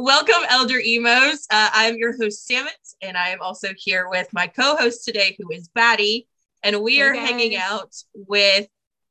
[0.00, 1.44] Welcome, Elder Emos.
[1.50, 5.34] Uh, I'm your host, Samet, and I am also here with my co host today,
[5.36, 6.28] who is Batty.
[6.62, 7.28] And we Hey, are guys.
[7.28, 8.68] hanging out with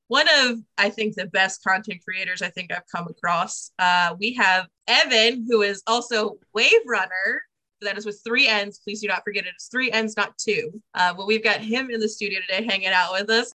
[0.07, 3.71] one of, I think, the best content creators I think I've come across.
[3.77, 7.41] Uh, we have Evan, who is also Wave Runner.
[7.81, 8.79] That is with three N's.
[8.79, 10.71] Please do not forget it is three N's, not two.
[10.93, 13.51] Uh, but we've got him in the studio today hanging out with us.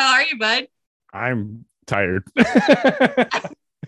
[0.00, 0.68] How are you, bud?
[1.12, 2.24] I'm tired.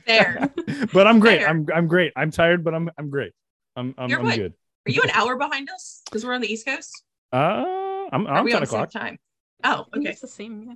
[0.07, 0.52] There.
[0.93, 1.41] but I'm great.
[1.41, 1.48] Fair.
[1.48, 2.12] I'm I'm great.
[2.16, 3.33] I'm tired, but I'm I'm great.
[3.77, 4.37] I'm I'm, You're I'm what?
[4.37, 4.52] good.
[4.87, 6.02] Are you an hour behind us?
[6.05, 7.05] Because we're on the East Coast?
[7.33, 7.65] Uh,
[8.12, 8.91] I'm I'm we ten on the same o'clock.
[8.91, 9.19] time?
[9.62, 10.11] Oh, I okay.
[10.11, 10.65] It's the same.
[10.66, 10.75] Yeah.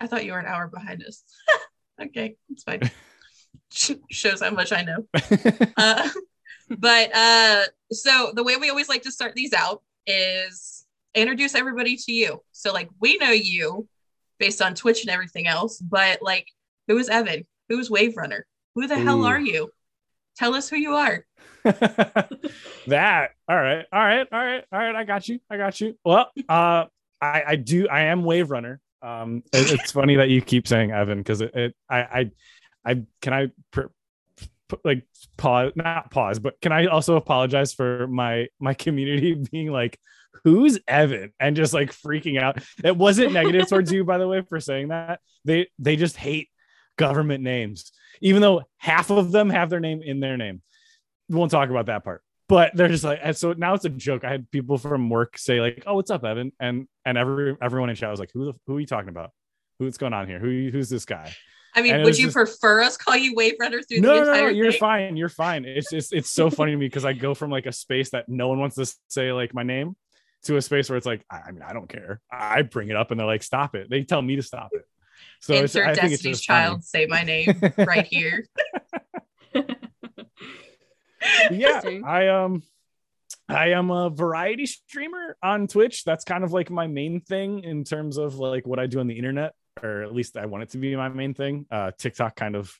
[0.00, 1.22] I thought you were an hour behind us.
[2.02, 2.80] okay, it's fine.
[3.70, 5.06] Shows how much I know.
[5.76, 6.08] Uh,
[6.68, 7.62] but uh,
[7.92, 12.42] so the way we always like to start these out is introduce everybody to you.
[12.50, 13.88] So like we know you
[14.38, 16.46] based on Twitch and everything else, but like
[16.88, 17.46] who is Evan?
[17.68, 18.42] Who is Waverunnner?
[18.74, 19.70] Who the hell are you?
[20.36, 21.24] Tell us who you are.
[21.64, 24.94] that all right, all right, all right, all right.
[24.96, 25.38] I got you.
[25.50, 25.96] I got you.
[26.04, 26.84] Well, uh,
[27.20, 27.88] I I do.
[27.88, 28.78] I am Waverunnner.
[29.02, 32.30] Um, it- it's funny that you keep saying Evan because it, it I I
[32.84, 33.86] I can I pr-
[34.82, 35.04] like
[35.36, 39.98] pause not pause but can i also apologize for my my community being like
[40.42, 41.32] who's evan?
[41.38, 42.62] And just like freaking out.
[42.82, 45.20] It wasn't negative towards you by the way for saying that.
[45.44, 46.48] They they just hate
[46.96, 50.62] government names even though half of them have their name in their name.
[51.28, 52.22] We won't talk about that part.
[52.48, 54.24] But they're just like and so now it's a joke.
[54.24, 56.52] I had people from work say like oh what's up evan?
[56.60, 59.30] And and every everyone in chat was like who the, who are you talking about?
[59.78, 60.38] Who's going on here?
[60.38, 61.34] Who who's this guy?
[61.76, 64.32] I mean, And would you just- prefer us call you Waverunnner through no, the no,
[64.32, 64.80] no, no, you're thing?
[64.80, 65.16] fine.
[65.16, 65.64] You're fine.
[65.64, 68.28] It's just it's so funny to me because I go from like a space that
[68.28, 69.96] no one wants to say like my name
[70.44, 72.20] to a space where it's like I, I mean I don't care.
[72.30, 73.90] I bring it up and they're like stop it.
[73.90, 74.84] They tell me to stop it.
[75.40, 76.66] So it's, Insert I think it's Destiny's just funny.
[76.66, 78.46] Child, say my name right here.
[81.50, 82.62] yeah, I um
[83.48, 86.04] I am a variety streamer on Twitch.
[86.04, 89.06] That's kind of like my main thing in terms of like what I do on
[89.06, 91.66] the internet, or at least I want it to be my main thing.
[91.70, 92.72] Uh, TikTok kind of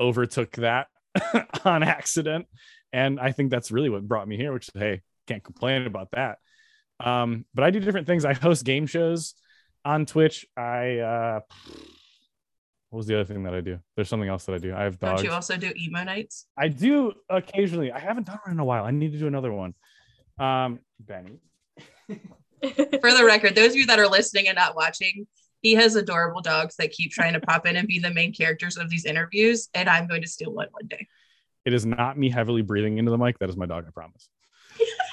[0.00, 0.88] overtook that
[1.64, 2.46] on accident,
[2.92, 4.52] and I think that's really what brought me here.
[4.52, 6.38] Which is hey, can't complain about that.
[7.04, 8.24] Um, but I do different things.
[8.24, 9.34] I host game shows
[9.84, 10.46] on Twitch.
[10.56, 11.40] I uh,
[12.90, 13.78] what was the other thing that I do?
[13.96, 14.74] There's something else that I do.
[14.74, 15.20] I have dogs.
[15.20, 16.46] Don't you also do emo nights?
[16.56, 17.92] I do occasionally.
[17.92, 18.84] I haven't done one in a while.
[18.84, 19.74] I need to do another one.
[20.38, 21.40] Um, Benny.
[22.08, 25.26] For the record, those of you that are listening and not watching,
[25.60, 28.76] he has adorable dogs that keep trying to pop in and be the main characters
[28.76, 31.06] of these interviews, and I'm going to steal one one day.
[31.64, 33.38] It is not me heavily breathing into the mic.
[33.40, 33.86] That is my dog.
[33.88, 34.28] I promise.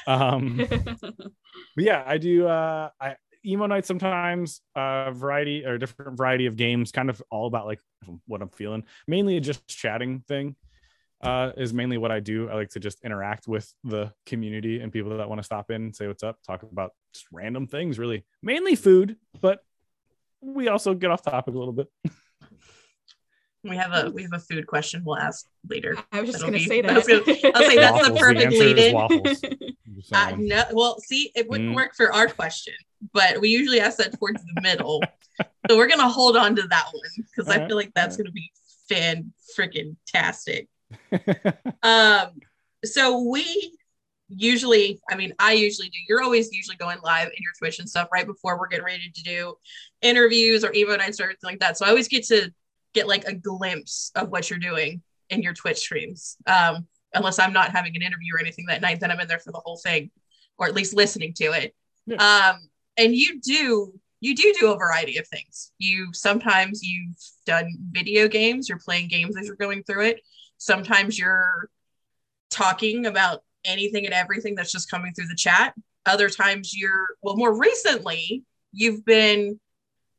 [0.07, 1.31] Um, but
[1.77, 2.47] yeah, I do.
[2.47, 4.61] Uh, I emo night sometimes.
[4.75, 6.91] Uh, variety or different variety of games.
[6.91, 7.79] Kind of all about like
[8.27, 8.83] what I'm feeling.
[9.07, 10.55] Mainly just chatting thing.
[11.21, 12.49] Uh, is mainly what I do.
[12.49, 15.83] I like to just interact with the community and people that want to stop in
[15.83, 18.25] and say what's up, talk about just random things, really.
[18.41, 19.59] Mainly food, but
[20.41, 21.87] we also get off topic a little bit.
[23.63, 25.95] We have a we have a food question we'll ask later.
[26.11, 27.07] I was just That'll gonna be- say that.
[27.07, 28.93] gonna- I'll say that's the perfect answer lead-in.
[28.95, 29.43] waffles.
[29.43, 31.75] I'm just Uh, no, well, see, it wouldn't Mm.
[31.75, 32.73] work for our question,
[33.13, 35.03] but we usually ask that towards the middle.
[35.69, 38.25] so we're gonna hold on to that one because I Alright, feel like that's alright.
[38.25, 38.51] gonna be
[38.89, 40.67] fan freaking tastic.
[41.83, 42.29] Um,
[42.83, 43.77] so we
[44.29, 45.97] usually, I mean, I usually do.
[46.07, 49.09] You're always usually going live in your Twitch and stuff right before we're getting ready
[49.13, 49.55] to do
[50.01, 51.77] interviews or emo nights or anything like that.
[51.77, 52.51] So I always get to
[52.93, 56.37] get like a glimpse of what you're doing in your Twitch streams.
[56.45, 59.39] Um, unless I'm not having an interview or anything that night, then I'm in there
[59.39, 60.11] for the whole thing,
[60.57, 61.75] or at least listening to it.
[62.17, 65.71] Um, and you do you do do a variety of things.
[65.79, 70.21] You sometimes you've done video games, you're playing games as you're going through it.
[70.57, 71.69] Sometimes you're
[72.49, 75.73] talking about anything and everything that's just coming through the chat.
[76.05, 79.59] Other times you're well, more recently you've been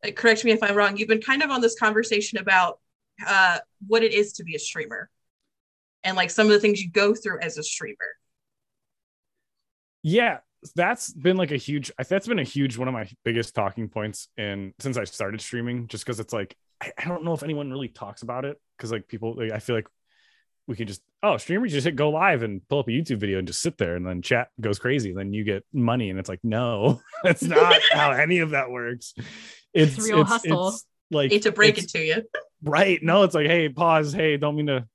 [0.06, 0.96] uh, correct me if I'm wrong.
[0.96, 2.78] You've been kind of on this conversation about
[3.26, 5.10] uh, what it is to be a streamer
[6.04, 7.96] and like some of the things you go through as a streamer.
[10.02, 10.38] yeah
[10.76, 14.28] that's been like a huge that's been a huge one of my biggest talking points
[14.37, 17.70] in since i started streaming just because it's like I, I don't know if anyone
[17.70, 19.88] really talks about it because like people like, i feel like
[20.69, 23.38] we can just oh streamers just hit go live and pull up a youtube video
[23.38, 26.19] and just sit there and then chat goes crazy and then you get money and
[26.19, 29.14] it's like no that's not how any of that works
[29.74, 30.69] it's, It's real hustle.
[30.69, 32.22] it's like Hate to break it to you.
[32.62, 34.86] right no it's like hey pause hey don't mean to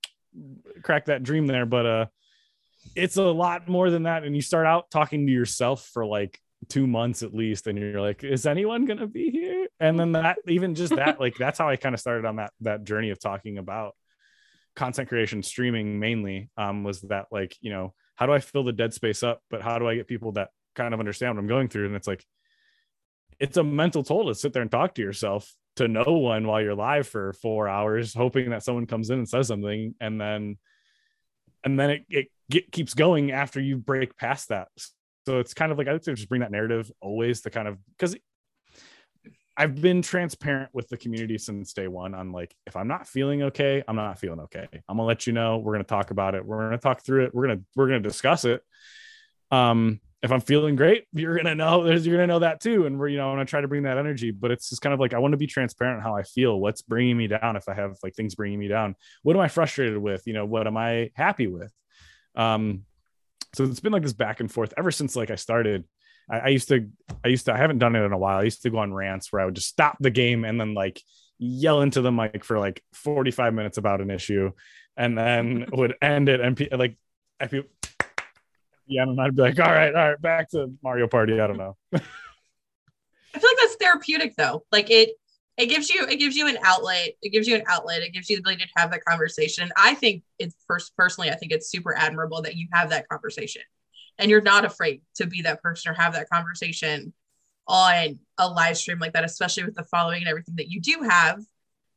[0.84, 2.06] crack that dream there but uh
[2.96, 4.24] it's a lot more than that.
[4.24, 8.02] And you start out talking to yourself for like two months at least, and you're
[8.02, 9.68] like, is anyone gonna be here?
[9.80, 12.52] And then that even just that, like that's how I kind of started on that
[12.62, 13.94] that journey of talking about
[14.76, 16.50] content creation, streaming mainly.
[16.58, 19.42] Um, was that like, you know, how do I fill the dead space up?
[19.52, 21.86] But how do I get people that kind of understand what I'm going through?
[21.88, 22.26] And it's like
[23.40, 26.62] it's a mental toll to sit there and talk to yourself to no one while
[26.62, 30.58] you're live for four hours, hoping that someone comes in and says something, and then
[31.64, 34.70] and then it, it get, keeps going after you break past that.
[35.26, 37.68] So it's kind of like I would say just bring that narrative always to kind
[37.68, 38.16] of because
[39.60, 43.44] I've been transparent with the community since day one on like if I'm not feeling
[43.44, 44.68] okay, I'm not feeling okay.
[44.88, 45.58] I'm gonna let you know.
[45.58, 46.46] We're gonna talk about it.
[46.46, 47.36] We're gonna talk through it.
[47.36, 48.62] We're gonna we're gonna discuss it.
[49.52, 52.86] Um, if I'm feeling great, you're gonna know there's you're gonna know that too.
[52.86, 54.94] And we're, you know, and gonna try to bring that energy, but it's just kind
[54.94, 57.68] of like I want to be transparent how I feel, what's bringing me down if
[57.68, 58.96] I have like things bringing me down.
[59.24, 60.24] What am I frustrated with?
[60.26, 61.72] You know, what am I happy with?
[62.36, 62.84] Um,
[63.54, 65.86] so it's been like this back and forth ever since like I started.
[66.30, 66.90] I, I used to,
[67.24, 68.40] I used to, I haven't done it in a while.
[68.40, 70.74] I used to go on rants where I would just stop the game and then
[70.74, 71.02] like
[71.40, 74.52] yell into the mic for like 45 minutes about an issue
[74.96, 76.98] and then would end it and like
[77.40, 77.64] I feel
[78.88, 81.40] yeah, and I'd be like, all right, all right, back to Mario Party.
[81.40, 81.76] I don't know.
[81.94, 82.00] I
[83.40, 84.64] feel like that's therapeutic though.
[84.72, 85.12] Like it
[85.58, 87.10] it gives you it gives you an outlet.
[87.22, 88.02] It gives you an outlet.
[88.02, 89.70] It gives you the ability to have that conversation.
[89.76, 93.62] I think it's first personally, I think it's super admirable that you have that conversation
[94.20, 97.14] and you're not afraid to be that person or have that conversation
[97.68, 101.02] on a live stream like that, especially with the following and everything that you do
[101.08, 101.44] have.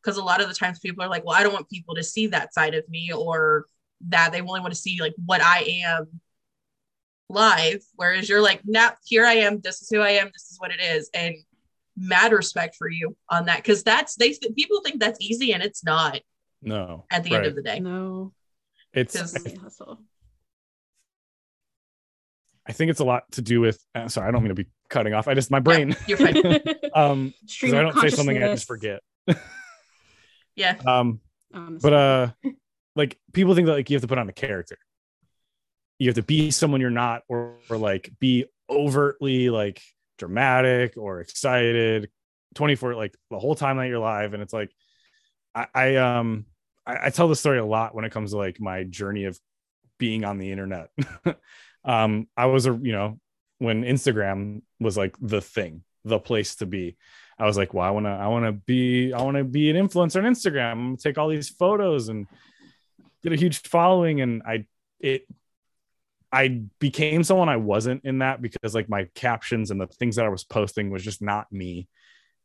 [0.03, 2.03] Because a lot of the times people are like, well, I don't want people to
[2.03, 3.67] see that side of me or
[4.09, 6.21] that they only want to see like what I am
[7.31, 10.59] live whereas you're like now here i am this is who i am this is
[10.59, 11.35] what it is and
[11.97, 15.85] mad respect for you on that because that's they people think that's easy and it's
[15.85, 16.21] not
[16.63, 17.39] no at the right.
[17.39, 18.33] end of the day no
[18.93, 19.19] it's
[19.61, 20.01] hustle
[22.67, 23.85] I think it's a lot to do with.
[23.97, 25.27] Uh, sorry, I don't mean to be cutting off.
[25.27, 25.89] I just my brain.
[25.89, 26.37] Yeah, you're fine.
[26.95, 29.01] um, because I don't say something, I just forget.
[30.55, 30.77] yeah.
[30.87, 31.21] Um,
[31.53, 32.29] but uh,
[32.95, 34.79] like people think that like you have to put on a character,
[36.01, 39.83] you have to be someone you're not or, or like be overtly like
[40.19, 42.09] dramatic or excited
[42.55, 44.33] 24 like the whole time that you're live.
[44.35, 44.73] And it's like
[45.55, 46.47] i, I um
[46.87, 49.39] I, I, tell the story a lot when it comes to like my journey of
[49.99, 50.91] being on the internet.
[51.83, 53.19] Um i was a you know
[53.57, 56.99] when instagram was like the thing the place to be
[57.39, 59.71] i was like well i want to i want to be i want to be
[59.71, 61.01] an influencer on instagram.
[61.01, 62.27] Take all these photos and
[63.23, 64.21] get a huge following.
[64.21, 64.67] And i
[65.01, 65.25] it
[66.33, 70.27] I became someone I wasn't in that because like my captions and the things that
[70.27, 71.89] I was posting was just not me.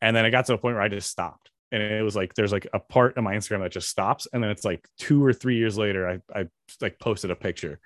[0.01, 1.51] And then it got to a point where I just stopped.
[1.71, 4.27] And it was like there's like a part of my Instagram that just stops.
[4.31, 6.47] And then it's like two or three years later, I, I
[6.81, 7.79] like posted a picture.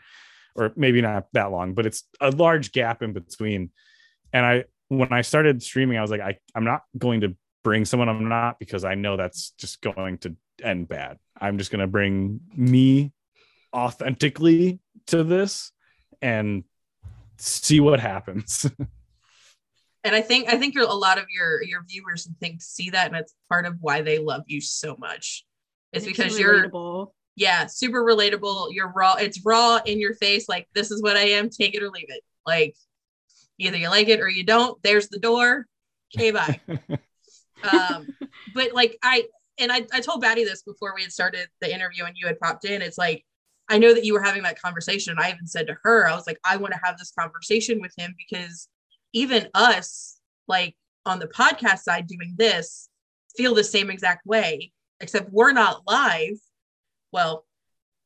[0.56, 3.72] Or maybe not that long, but it's a large gap in between.
[4.34, 7.86] And I when I started streaming, I was like, I, I'm not going to bring
[7.86, 11.18] someone I'm not because I know that's just going to end bad.
[11.40, 13.14] I'm just gonna bring me
[13.74, 15.72] authentically to this
[16.22, 16.64] and
[17.38, 18.66] see what happens.
[20.04, 23.08] and I think I think a lot of your your viewers and things see that,
[23.08, 25.46] and it's part of why they love you so much.
[25.92, 26.70] It's because you're
[27.36, 28.68] yeah, super relatable.
[28.72, 29.16] You're raw.
[29.16, 30.50] It's raw in your face.
[30.50, 31.50] Like this is what I am.
[31.50, 32.22] Take it or leave it.
[32.46, 32.76] Like
[33.58, 34.82] either you like it or you don't.
[34.84, 35.66] There's the door.
[36.16, 36.60] Okay, bye.
[37.72, 38.08] um,
[38.54, 39.26] but like I
[39.58, 42.40] and I, I told Batty this before we had started the interview and you had
[42.40, 42.82] popped in.
[42.82, 43.26] It's like
[43.70, 45.12] I know that you were having that conversation.
[45.12, 47.80] And I even said to her, I was like, I want to have this conversation
[47.80, 48.68] with him because
[49.14, 52.90] even us, like on the podcast side doing this,
[53.38, 56.40] feel the same exact way, except we're not live.
[57.12, 57.46] Well,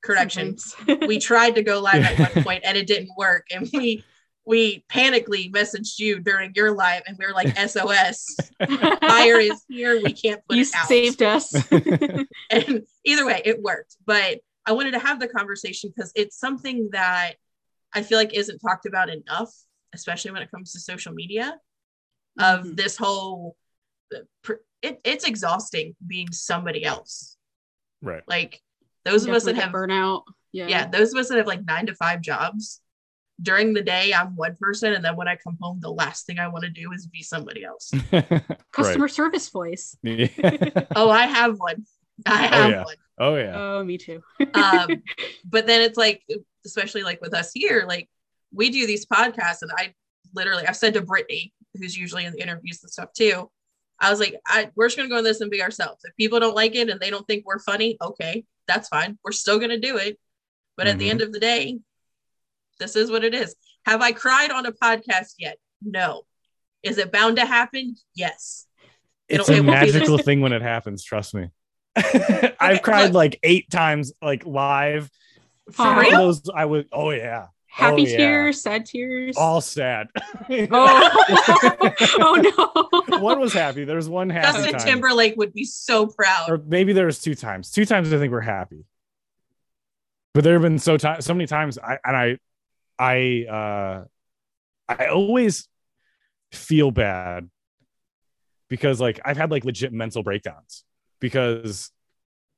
[0.03, 0.57] correction.
[1.07, 3.47] we tried to go live at one point and it didn't work.
[3.51, 4.03] And we
[4.45, 8.35] we panically messaged you during your live and we were like SOS.
[8.59, 10.01] Fire is here.
[10.03, 10.87] We can't put you it out.
[10.87, 11.55] saved us.
[12.49, 13.95] and either way, it worked.
[14.05, 17.33] But I wanted to have the conversation because it's something that
[17.93, 19.53] I feel like isn't talked about enough,
[19.93, 21.57] especially when it comes to social media.
[22.39, 22.69] Mm-hmm.
[22.69, 23.55] Of this whole,
[24.81, 27.37] it, it's exhausting being somebody else.
[28.01, 28.23] Right.
[28.27, 28.61] Like
[29.05, 30.23] those of us that have burnout.
[30.51, 30.67] Yeah.
[30.67, 30.87] Yeah.
[30.87, 32.81] Those of us that have like nine to five jobs
[33.41, 34.93] during the day, I'm one person.
[34.93, 37.21] And then when I come home, the last thing I want to do is be
[37.21, 37.91] somebody else.
[38.71, 39.97] Customer service voice.
[40.03, 40.27] Yeah.
[40.95, 41.85] oh, I have one.
[42.25, 42.83] I have oh, yeah.
[42.83, 42.95] one.
[43.19, 43.53] Oh yeah.
[43.55, 44.21] Oh, me too.
[44.53, 45.03] um,
[45.45, 46.23] but then it's like,
[46.65, 48.09] especially like with us here, like
[48.51, 49.93] we do these podcasts, and I
[50.33, 53.49] literally I've said to Brittany, who's usually in the interviews and stuff too.
[53.99, 56.01] I was like, I, we're just gonna go in this and be ourselves.
[56.03, 59.17] If people don't like it and they don't think we're funny, okay, that's fine.
[59.23, 60.19] We're still gonna do it.
[60.75, 60.91] But mm-hmm.
[60.93, 61.27] at the end mm-hmm.
[61.27, 61.79] of the day,
[62.79, 63.55] This is what it is.
[63.85, 65.57] Have I cried on a podcast yet?
[65.81, 66.23] No.
[66.81, 67.95] Is it bound to happen?
[68.15, 68.65] Yes.
[69.29, 71.03] It's It'll- a it be the- magical thing when it happens.
[71.03, 71.49] Trust me.
[72.59, 73.13] I've cried look.
[73.13, 75.09] like eight times, like live.
[75.71, 76.11] For All real?
[76.11, 76.85] Those I was.
[76.91, 77.47] Oh yeah.
[77.67, 78.17] Happy Oh, yeah.
[78.17, 79.35] tears, sad tears.
[79.37, 80.07] All sad.
[80.49, 81.09] Oh.
[82.19, 83.17] oh no.
[83.19, 83.83] one was happy.
[83.83, 84.87] There was one happy Justin time.
[84.87, 86.49] Timberlake would be so proud.
[86.49, 87.71] or maybe there was two times.
[87.71, 88.85] Two times I think we're happy.
[90.33, 92.37] But there have been so ti- so many times I and I
[92.99, 94.05] I uh
[94.89, 95.67] I always
[96.51, 97.49] feel bad
[98.69, 100.83] because like I've had like legit mental breakdowns
[101.23, 101.89] because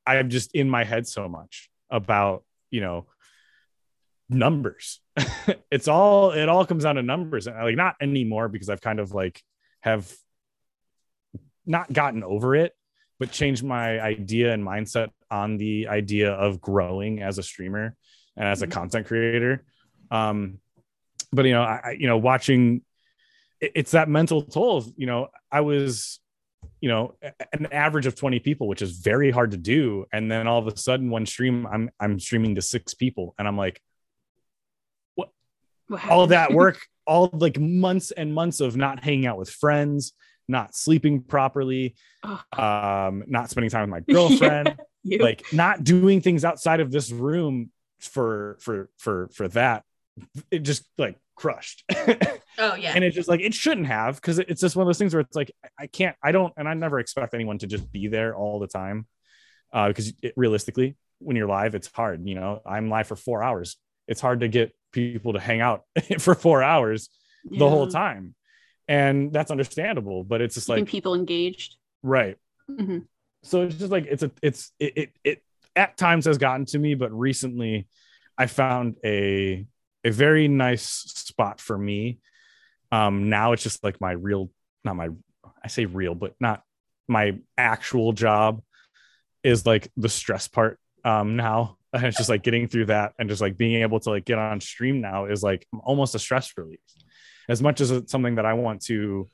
[0.07, 3.05] I'm just in my head so much about, you know,
[4.27, 5.01] numbers.
[5.71, 9.11] it's all it all comes down to numbers like not anymore because I've kind of
[9.13, 9.43] like
[9.81, 10.11] have
[11.65, 12.73] not gotten over it
[13.19, 17.95] but changed my idea and mindset on the idea of growing as a streamer
[18.35, 18.71] and as a Mhm.
[18.71, 19.63] content creator.
[20.11, 20.59] Um,
[21.31, 22.81] but you know, I, I- you know, watching
[23.61, 24.77] it's that mental toll.
[24.79, 26.19] Of, you know, I was,
[26.81, 27.15] you know,
[27.53, 30.05] an average of 20 people, which is very hard to do.
[30.11, 33.47] And then all of a sudden one stream, I'm I'm streaming to six people and
[33.47, 33.81] I'm like,
[35.15, 35.29] What
[36.09, 40.13] all of that work, all like months and months of not hanging out with friends,
[40.47, 42.59] not sleeping properly, Ugh.
[42.59, 45.19] um, not spending time with my girlfriend, You.
[45.19, 49.83] like not doing things outside of this room for for for for that.
[50.51, 51.83] It just like crushed.
[52.57, 52.93] Oh yeah.
[52.95, 55.19] and it's just like it shouldn't have because it's just one of those things where
[55.19, 58.07] it's like I- I can't, I don't, and I never expect anyone to just be
[58.07, 59.07] there all the time.
[59.73, 62.25] Uh, because it, realistically, when you're live, it's hard.
[62.25, 63.75] You know, I'm live for four hours.
[64.07, 65.83] It's hard to get people to hang out
[66.19, 67.09] for four hours
[67.43, 68.35] the whole time,
[68.87, 70.23] and that's understandable.
[70.23, 71.75] But it's just Keeping like people engaged.
[72.03, 72.37] right.
[72.71, 73.05] Mhm.
[73.43, 75.43] So it's just like it's a it's it it, it
[75.75, 77.87] at times has gotten to me, but recently
[78.37, 79.65] I found a
[80.05, 82.19] a very nice spot for me.
[82.91, 84.51] Um, now it's just like my real,
[84.83, 85.09] not my,
[85.63, 86.61] I say real, but not
[87.07, 88.61] my actual job
[89.43, 90.79] is like the stress part.
[91.03, 94.09] Um, now and it's just like getting through that and just like being able to
[94.09, 96.79] like get on stream now is like almost a stress relief.
[97.47, 99.29] As much as it's something that I want to,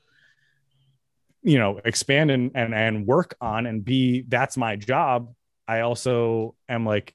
[1.42, 5.34] you know, expand and and and work on and be that's my job.
[5.66, 7.14] I also am like,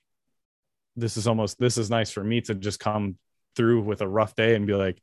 [0.96, 3.18] this is almost this is nice for me to just come
[3.58, 5.02] through with a rough day and be like,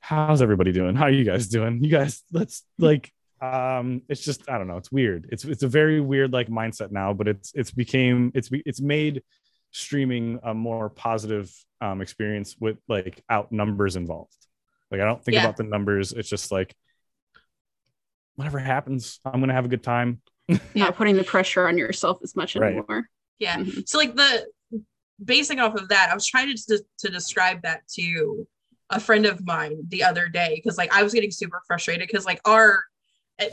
[0.00, 0.96] how's everybody doing?
[0.96, 1.82] How are you guys doing?
[1.82, 5.28] You guys, let's like um it's just I don't know, it's weird.
[5.32, 9.22] It's it's a very weird like mindset now, but it's it's became it's it's made
[9.70, 11.50] streaming a more positive
[11.80, 14.36] um experience with like out numbers involved.
[14.90, 15.44] Like I don't think Yeah.
[15.44, 16.12] about the numbers.
[16.12, 16.74] It's just like
[18.36, 20.20] whatever happens, I'm gonna have a good time.
[20.48, 20.58] Yeah.
[20.74, 22.72] Not putting the pressure on yourself as much Right.
[22.76, 23.08] anymore.
[23.38, 23.56] Yeah.
[23.58, 23.88] Mhm.
[23.88, 24.46] So like the
[25.24, 28.46] basing off of that, I was trying to to describe that to
[28.90, 32.26] a friend of mine the other day because like I was getting super frustrated because
[32.26, 32.84] like our
[33.38, 33.48] eh,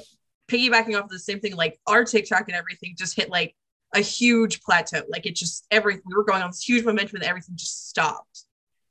[0.49, 3.55] piggybacking off of the same thing, like our TikTok and everything just hit like
[3.95, 5.01] a huge plateau.
[5.07, 8.43] Like it just everything we were going on this huge momentum and everything just stopped.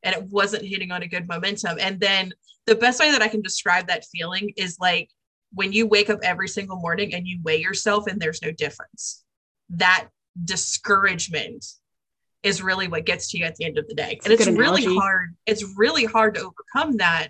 [0.02, 1.78] And it wasn't hitting on a good momentum.
[1.80, 2.32] And then
[2.66, 5.10] the best way that I can describe that feeling is like
[5.52, 9.24] when you wake up every single morning and you weigh yourself and there's no difference.
[9.70, 10.08] That
[10.44, 11.64] discouragement
[12.42, 14.12] is really what gets to you at the end of the day.
[14.12, 14.96] It's and a it's really analogy.
[14.98, 15.34] hard.
[15.46, 17.28] It's really hard to overcome that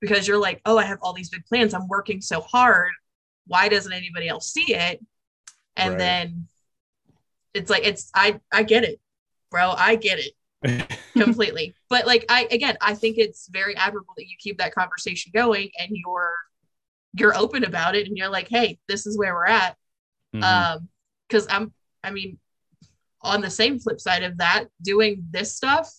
[0.00, 1.74] because you're like, oh, I have all these big plans.
[1.74, 2.90] I'm working so hard.
[3.46, 5.00] Why doesn't anybody else see it?
[5.76, 5.98] And Right.
[5.98, 6.48] then
[7.54, 9.00] it's like it's I I get it,
[9.50, 9.70] bro.
[9.70, 11.74] I get it completely.
[11.88, 15.70] but like I again, I think it's very admirable that you keep that conversation going
[15.78, 16.34] and you're
[17.14, 19.76] you're open about it and you're like, hey, this is where we're at
[20.34, 20.42] Mhm.
[20.42, 20.88] um
[21.28, 21.72] because i'm
[22.04, 22.38] i mean
[23.22, 25.90] on the same flip side of that doing this stuff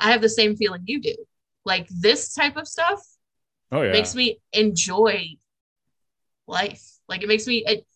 [0.00, 1.14] i have the same feeling you do
[1.64, 3.00] like this type of stuff
[3.72, 3.92] oh yeah.
[3.92, 5.28] makes me enjoy
[6.46, 7.86] life like it makes me it,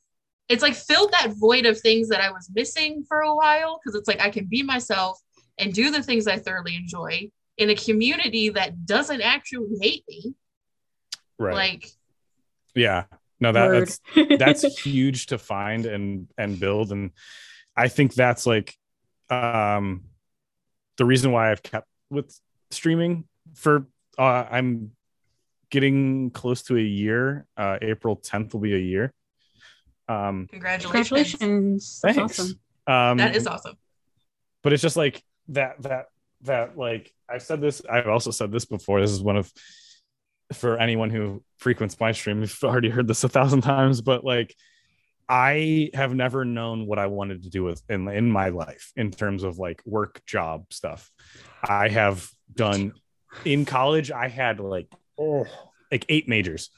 [0.49, 3.99] it's like filled that void of things that i was missing for a while because
[3.99, 5.21] it's like i can be myself
[5.59, 10.35] and do the things i thoroughly enjoy in a community that doesn't actually hate me
[11.39, 11.55] right.
[11.55, 11.93] like
[12.79, 13.05] yeah.
[13.41, 17.11] No, that, that's that's huge to find and and build and
[17.79, 18.75] i think that's like
[19.31, 20.05] um
[20.99, 22.29] the reason why i've kept with
[22.71, 23.87] streaming for
[24.19, 24.91] uh i'm
[25.71, 27.47] getting close to a year.
[27.57, 29.13] Uh april 10th will be a year.
[30.09, 30.91] Um congratulations,
[31.41, 32.01] Congratulations.
[32.03, 32.41] That's thanks.
[32.41, 32.59] awesome.
[32.87, 33.77] um that is awesome.
[34.63, 36.07] but it's just like that that
[36.43, 39.01] that like i've said this i've also said this before.
[39.01, 39.53] This is one of
[40.55, 44.55] for anyone who frequents my stream you've already heard this a thousand times but like
[45.29, 49.11] i have never known what i wanted to do with in in my life in
[49.11, 51.11] terms of like work job stuff
[51.63, 52.93] i have done
[53.45, 54.11] in college.
[54.11, 55.47] I had like oh,
[55.91, 56.71] like eight majors,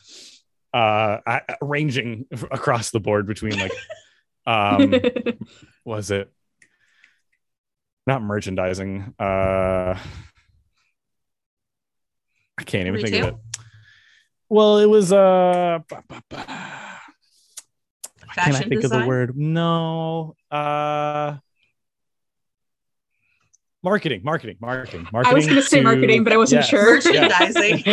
[0.73, 3.73] uh, I, ranging across the board between like,
[4.47, 4.95] um,
[5.85, 6.33] was it
[8.07, 9.15] not merchandising?
[9.19, 9.99] Uh,
[12.59, 13.35] I can't even think of it.
[14.49, 15.81] Well, it was uh.
[18.35, 19.37] Ba- Can I Fashion think of the word?
[19.37, 20.35] No.
[20.51, 21.37] Uh
[23.83, 25.33] marketing, marketing, marketing, marketing.
[25.33, 26.69] I was going to say marketing, but I wasn't Yes.
[26.69, 26.97] sure.
[26.97, 27.85] Merchandising.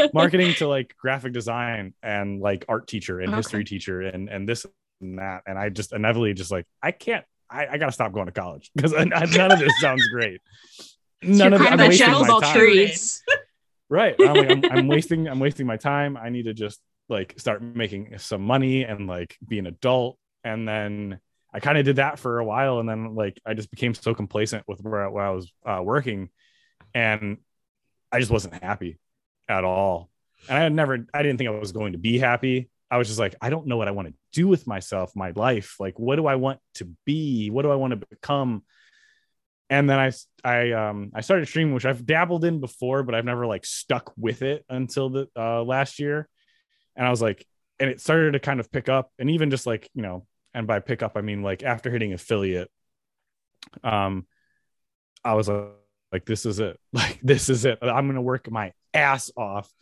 [0.14, 3.36] marketing to like graphic design and like art teacher and Okay.
[3.36, 4.64] history teacher and and this
[5.00, 5.42] and that.
[5.46, 7.24] And I just inevitably just like I can't.
[7.50, 9.12] I, I gotta stop going to college because none
[9.52, 10.40] of this sounds great.
[11.22, 11.64] None of it.
[11.64, 12.54] kind I'm of a wasting my time.
[12.56, 13.22] trades.
[13.90, 14.14] Right.
[14.20, 16.16] I'm, like, I'm, I'm wasting I'm wasting my time.
[16.16, 20.18] I need to just like start making some money and like be an adult.
[20.44, 21.20] And then
[21.52, 24.14] I kind of did that for a while, and then like I just became so
[24.14, 26.28] complacent with where, where I was uh, working,
[26.94, 27.38] and
[28.12, 28.98] I just wasn't happy
[29.48, 30.10] at all.
[30.48, 32.70] And I had never I didn't think I was going to be happy.
[32.90, 35.32] I was just like, I don't know what I want to do with myself, my
[35.34, 35.76] life.
[35.78, 37.50] Like, what do I want to be?
[37.50, 38.62] What do I want to become?
[39.70, 40.12] and then I
[40.44, 44.12] I um I started streaming, which I've dabbled in before, but I've never like stuck
[44.16, 46.28] with it until the uh, last year.
[46.98, 47.46] And I was like,
[47.78, 50.66] and it started to kind of pick up, and even just like you know, and
[50.66, 52.70] by pick up I mean like after hitting affiliate,
[53.82, 54.26] um,
[55.24, 55.68] I was like,
[56.12, 57.78] like this is it, like this is it.
[57.80, 59.72] I'm gonna work my ass off,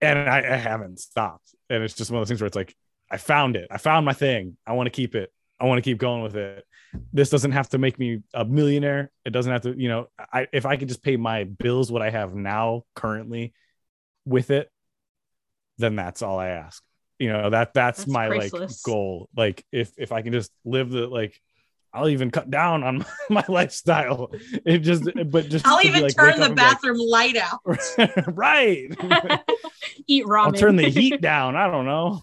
[0.00, 1.54] and I, I haven't stopped.
[1.70, 2.74] And it's just one of those things where it's like
[3.10, 5.88] I found it, I found my thing, I want to keep it, I want to
[5.88, 6.64] keep going with it.
[7.12, 9.10] This doesn't have to make me a millionaire.
[9.24, 12.02] It doesn't have to you know i if i could just pay my bills what
[12.02, 13.52] i have now currently
[14.24, 14.70] with it
[15.78, 16.82] then that's all i ask
[17.18, 18.84] you know that that's, That's my priceless.
[18.86, 21.40] like goal like if if i can just live the like
[21.92, 24.32] i'll even cut down on my lifestyle
[24.66, 27.60] it just but just I'll even like, turn the be like, bathroom light out.
[28.34, 28.88] right
[30.06, 30.46] Eat ramen.
[30.46, 31.56] I'll turn the heat down.
[31.56, 32.20] I don't know.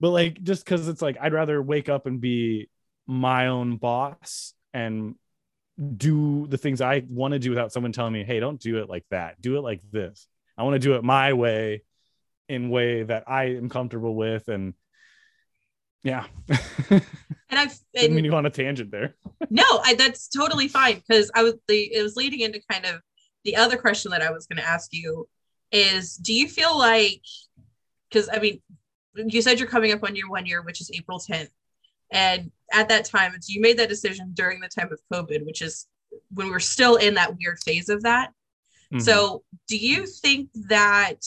[0.00, 2.68] but like just because it's like I'd rather wake up and be
[3.06, 5.14] my own boss and
[5.96, 8.88] do the things I want to do without someone telling me, hey, don't do it
[8.88, 9.40] like that.
[9.40, 10.26] Do it like this.
[10.56, 11.82] I want to do it my way
[12.48, 14.48] in way that I am comfortable with.
[14.48, 14.74] And
[16.02, 16.26] yeah.
[16.88, 17.02] And
[17.50, 19.16] I've Didn't mean you on a tangent there.
[19.50, 23.00] no, I, that's totally fine because I was the it was leading into kind of
[23.44, 25.28] the other question that I was going to ask you
[25.72, 27.22] is do you feel like
[28.10, 28.60] because I mean
[29.16, 31.50] you said you're coming up on your one year which is April 10th
[32.10, 35.60] and at that time it's you made that decision during the time of COVID which
[35.60, 35.86] is
[36.32, 38.32] when we're still in that weird phase of that
[38.92, 39.02] Mhm.
[39.02, 41.22] So, do you think that,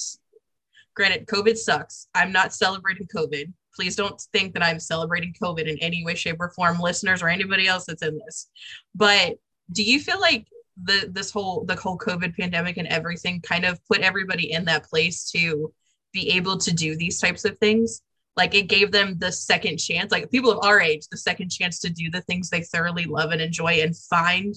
[0.96, 2.08] granted, COVID sucks?
[2.14, 3.52] I'm not celebrating COVID.
[3.76, 7.30] Please don't think that I'm celebrating COVID in any way, shape, or form, listeners or
[7.30, 8.50] anybody else that's in this.
[8.94, 9.38] But
[9.72, 10.48] do you feel like
[10.84, 14.90] the this whole the whole COVID pandemic and everything kind of put everybody in that
[14.90, 15.74] place to
[16.12, 18.02] be able to do these types of things?
[18.38, 21.80] Like it gave them the second chance, like people of our age, the second chance
[21.80, 24.56] to do the things they thoroughly love and enjoy and find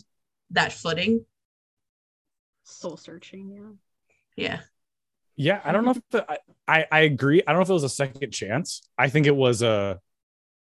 [0.51, 1.25] that footing.
[2.65, 3.73] Soul searching, yeah.
[4.37, 4.61] Yeah.
[5.37, 7.43] Yeah, I don't know if the, I, I I agree.
[7.47, 8.89] I don't know if it was a second chance.
[8.97, 10.01] I think it was a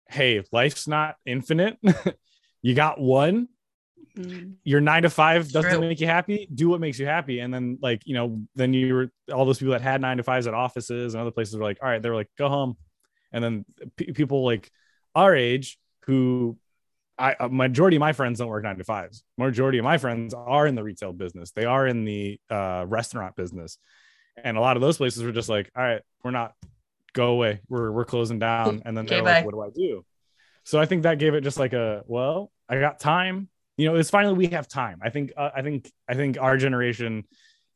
[0.08, 1.78] hey, life's not infinite.
[2.62, 3.48] you got one.
[4.16, 4.54] Mm.
[4.64, 5.80] Your nine to five doesn't True.
[5.80, 6.48] make you happy.
[6.52, 9.58] Do what makes you happy, and then like you know, then you were all those
[9.58, 12.02] people that had nine to fives at offices and other places were like, all right,
[12.02, 12.76] they were like, go home,
[13.32, 13.64] and then
[13.96, 14.70] p- people like
[15.14, 16.56] our age who.
[17.18, 19.24] I, a majority of my friends don't work nine to fives.
[19.36, 21.50] Majority of my friends are in the retail business.
[21.50, 23.76] They are in the uh, restaurant business
[24.44, 26.54] and a lot of those places were just like all right we're not
[27.12, 27.60] go away.
[27.68, 28.82] We're we're closing down.
[28.90, 29.36] And then they're bye.
[29.36, 30.04] like what do i do?
[30.64, 33.48] So i think that gave it just like a well i got time.
[33.76, 34.98] You know it's finally we have time.
[35.02, 37.24] I think uh, i think i think our generation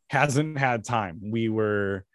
[0.09, 1.19] hasn't had time.
[1.31, 2.05] We were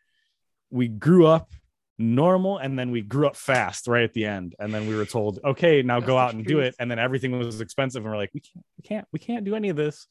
[0.70, 1.50] we grew up
[1.98, 4.54] normal and then we grew up fast right at the end.
[4.58, 6.74] And then we were told okay now That's go out and do it.
[6.78, 9.54] And then everything was expensive and we're like we can't we can't we can't do
[9.54, 10.06] any of this.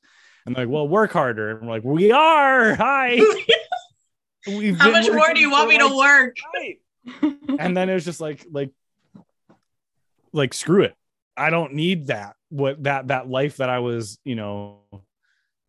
[0.46, 1.52] And they're like well work harder.
[1.52, 2.76] And we're like we are.
[2.76, 3.20] Hi
[4.48, 6.38] We've How much more do you want for, me to work?
[6.54, 6.80] right.
[7.60, 8.72] and then it was just like like
[10.34, 10.96] like screw it
[11.38, 14.80] i don't need that what that that life that i was you know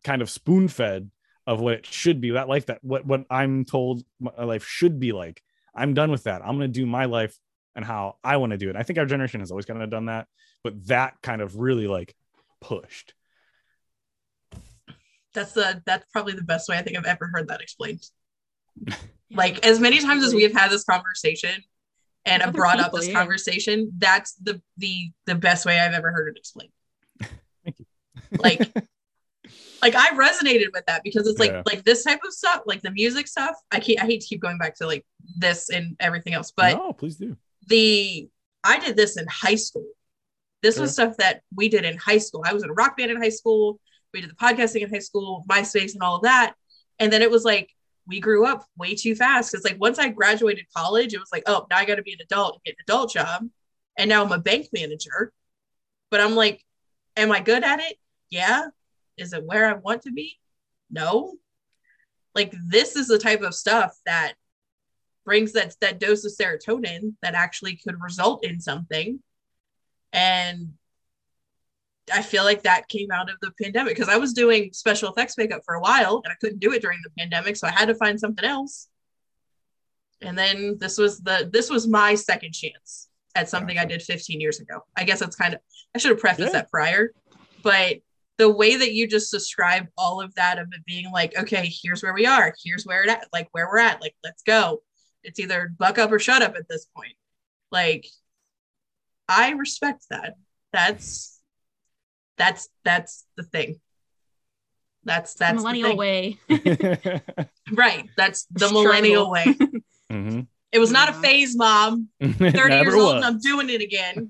[0.03, 1.09] kind of spoon fed
[1.47, 4.99] of what it should be that life that what what i'm told my life should
[4.99, 5.41] be like
[5.75, 7.37] i'm done with that i'm going to do my life
[7.75, 9.89] and how i want to do it i think our generation has always kind of
[9.89, 10.27] done that
[10.63, 12.15] but that kind of really like
[12.59, 13.13] pushed
[15.33, 18.03] That's the that's probably the best way I think I've ever heard that explained.
[19.33, 21.63] Like as many times as we have had this conversation
[22.25, 23.13] and have Other brought up this yeah.
[23.13, 26.73] conversation, that's the the the best way I've ever heard it explained.
[27.63, 27.85] Thank you.
[28.37, 28.59] Like
[29.81, 31.63] like I resonated with that because it's like Yeah.
[31.65, 33.55] like this type of stuff, like the music stuff.
[33.71, 35.05] I can't I hate to keep going back to like
[35.37, 37.37] this and everything else, but no, please do.
[37.67, 38.27] the
[38.65, 39.87] I did this in high school.
[40.61, 42.43] This was stuff that we did in high school.
[42.45, 43.79] I was in a rock band in high school.
[44.13, 46.53] We did the podcasting in high school, MySpace, and all of that.
[46.99, 47.69] And then it was like
[48.11, 51.43] we grew up way too fast because like once I graduated college, it was like,
[51.47, 53.47] oh, now I got to be an adult and get an adult job.
[53.97, 55.31] And now I'm a bank manager.
[56.09, 56.63] But I'm like,
[57.15, 57.95] am I good at it?
[58.29, 58.67] Yeah.
[59.17, 60.37] Is it where I want to be?
[60.89, 61.35] No.
[62.35, 64.33] Like this is the type of stuff that
[65.23, 69.19] brings that that dose of serotonin that actually could result in something
[70.11, 70.73] and
[72.13, 75.37] i feel like that came out of the pandemic because i was doing special effects
[75.37, 77.87] makeup for a while and i couldn't do it during the pandemic so i had
[77.87, 78.87] to find something else.
[80.23, 84.39] And then this was the this was my second chance at something i did 15
[84.39, 84.81] years ago.
[84.95, 85.59] I guess that's kind of
[85.95, 86.59] i should have prefaced Yeah.
[86.59, 87.11] that prior
[87.63, 87.97] but
[88.37, 92.03] the way that you just described all of that of it being like okay here's
[92.03, 92.53] where we are.
[92.63, 94.01] Here's where it at like where we're at.
[94.01, 94.81] Like let's go.
[95.23, 97.13] It's either buck up or shut up at this point.
[97.71, 98.05] Like
[99.27, 100.35] i respect that.
[100.73, 101.30] That's
[102.41, 103.79] that's that's the thing.
[105.03, 105.97] That's that's the millennial thing.
[105.97, 106.37] way.
[107.71, 108.09] right.
[108.17, 108.83] That's the Struggle.
[108.83, 109.45] millennial way.
[110.11, 110.45] Mhm.
[110.73, 112.09] it was not a phase mom.
[112.21, 114.27] 30 Never years old and i'm doing it again.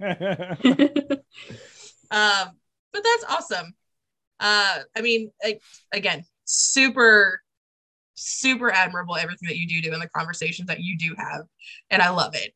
[2.12, 2.50] Um
[2.94, 3.74] but that's awesome.
[4.40, 7.42] Uh i mean like, again super
[8.16, 11.42] super admirable everything that you do do and the conversations that you do have
[11.90, 12.54] and i love it.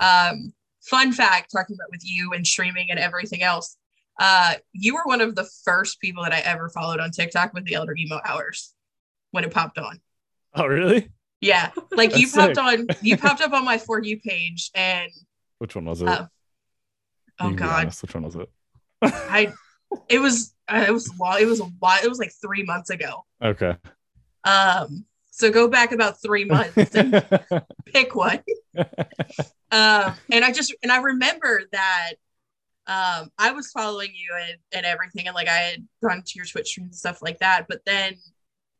[0.00, 3.76] Um fun fact talking about with you and streaming and everything else
[4.20, 7.64] uh you were one of the first people that i ever followed on tiktok with
[7.64, 8.72] the elder emo hours
[9.32, 10.00] when it popped on
[10.54, 11.10] oh, really?
[11.40, 15.10] yeah like you popped on you popped up on my for you page and
[15.58, 16.08] Which one was it?
[16.08, 16.26] Uh,
[17.40, 18.48] oh You can be god honest, Which one was it?
[19.02, 19.52] I
[20.08, 22.04] it was uh, it was long it was a lot.
[22.04, 23.24] it was like three months ago.
[23.42, 23.74] Okay.
[24.44, 27.12] Um so go back about three months and
[27.86, 28.40] pick one.
[28.76, 32.12] um and I just and I remember that
[32.86, 36.44] um I was following you and, and everything and like I had gone to your
[36.44, 38.14] Twitch streams and stuff like that, but then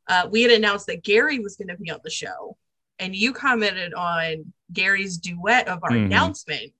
[0.08, 2.56] uh we had announced that Gary was gonna be on the show
[2.98, 6.06] and you commented on Gary's duet of our Mhm.
[6.06, 6.72] announcement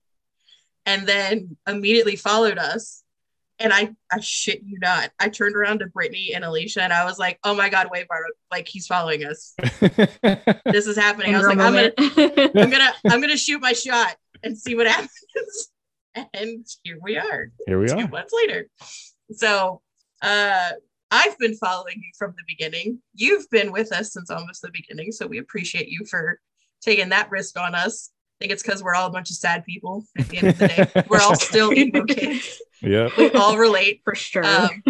[0.85, 3.03] and then immediately followed us
[3.57, 5.11] and I, I shit you not.
[5.17, 8.05] I turned around to Brittany and Alicia and I was like, oh my God, wait,
[8.07, 9.55] Bart, like he's following us.
[10.65, 11.33] This is happening.
[11.33, 14.87] I was like, I'm gonna, I'm gonna, I'm gonna shoot my shot and see what
[14.87, 15.09] happens.
[16.33, 18.07] And here we are, Here we two are.
[18.07, 18.67] months later.
[19.31, 19.81] So
[20.21, 20.71] uh
[21.11, 22.99] I've been following you from the beginning.
[23.13, 25.11] You've been with us since almost the beginning.
[25.11, 26.39] So we appreciate you for
[26.81, 28.11] taking that risk on us.
[28.11, 30.57] I think it's because we're all a bunch of sad people at the end of
[30.57, 31.03] the day.
[31.09, 32.59] We're all still emo kids.
[32.81, 33.07] Yeah.
[33.17, 34.01] We all relate.
[34.03, 34.43] For sure.
[34.45, 34.83] Um,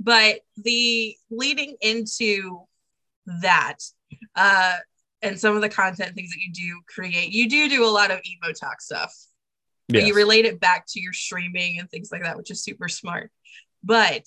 [0.00, 2.62] but the leading into
[3.40, 3.76] that
[4.34, 4.76] uh,
[5.22, 8.10] and some of the content things that you do create, you do do a lot
[8.10, 9.14] of emo talk stuff.
[9.92, 12.88] But you relate it back to your streaming and things like that, which is super
[12.88, 13.30] smart.
[13.82, 14.24] But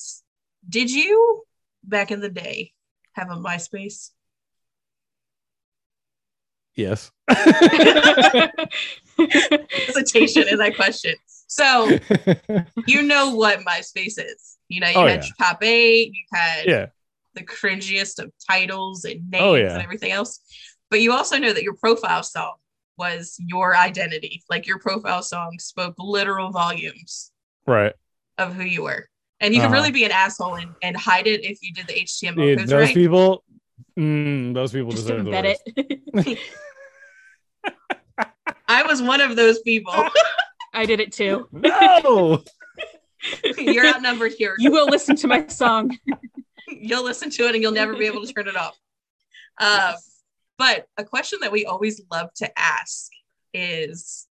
[0.68, 1.44] did you
[1.84, 2.72] back in the day
[3.14, 4.10] have a MySpace?
[6.76, 7.12] Yes.
[9.18, 11.14] Hesitation in that question.
[11.48, 12.00] So
[12.88, 14.58] you know what MySpace is.
[14.70, 15.26] You know, you Oh, had yeah.
[15.28, 16.86] your top eight, you had yeah.
[17.36, 19.74] the cringiest of titles and oh, names Oh, yeah.
[19.74, 20.40] and everything else.
[20.90, 22.56] But you also know that your profile song
[22.98, 24.44] was your identity.
[24.50, 27.32] Like your profile song spoke literal volumes
[27.66, 27.94] Right.
[28.38, 29.08] of who you were.
[29.40, 29.76] And you could Uh-huh.
[29.76, 32.70] really be an asshole and, and hide it if you did the HTML Dude, codes
[32.72, 32.94] those right.
[32.94, 33.44] people.
[34.00, 35.56] Mm, those people Just deserve the embed
[36.24, 36.40] it.
[38.68, 39.94] I was one of those people.
[40.74, 41.48] I did it too.
[41.52, 42.44] No.
[43.58, 44.56] You're outnumbered here.
[44.58, 45.96] You will listen to my song.
[46.68, 48.78] You'll listen to it and you'll never be able to turn it off.
[49.60, 49.94] Um,
[50.58, 53.10] but a question that we always love to ask
[53.54, 54.28] is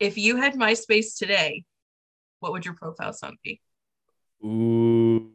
[0.00, 1.64] if you had MySpace today,
[2.40, 3.60] what would your profile song be?
[4.44, 5.30] Ooh.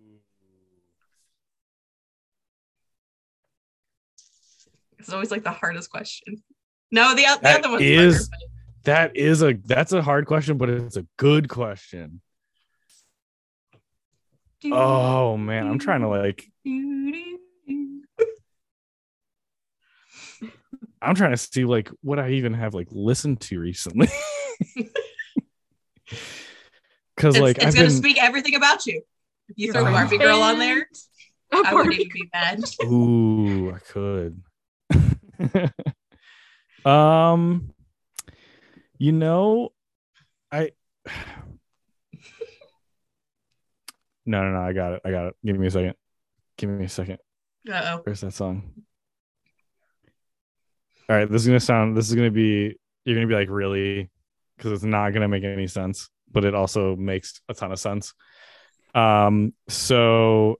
[4.99, 6.41] It's always like the hardest question.
[6.91, 8.45] No, the, the That other one is- harder,
[8.83, 12.21] That is a that's a hard question, but it's a good question.
[14.65, 16.49] Oh man, I'm trying to like
[21.03, 24.07] I'm trying to see like what I even have like listened to recently.
[27.17, 29.01] Cause like it's I've gonna been speak everything about you.
[29.49, 29.91] If you throw Oh.
[29.91, 30.87] Barbie Girl on there,
[31.51, 32.63] A I wouldn't even be mad.
[32.85, 34.41] Ooh, I could.
[36.89, 37.73] um,
[38.97, 39.69] you know,
[40.51, 40.71] I.
[44.25, 44.61] No, no, no.
[44.61, 45.01] I got it.
[45.03, 45.35] I got it.
[45.45, 45.95] Give me a second.
[46.57, 47.17] Give me a second.
[47.69, 48.01] Uh oh.
[48.03, 48.71] Where's that song?
[51.09, 51.97] All right, this is gonna sound.
[51.97, 52.75] This is gonna be.
[53.05, 54.09] You're gonna be like, really,
[54.57, 58.13] because it's not gonna make any sense, but it also makes a ton of sense.
[58.95, 59.53] Um.
[59.67, 60.59] So,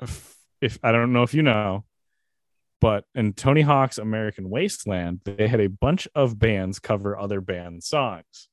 [0.00, 1.84] if, if I don't know if you know,
[2.80, 7.82] but in Tony Hawk's American Wasteland, they had a bunch of bands cover other band
[7.82, 8.48] songs.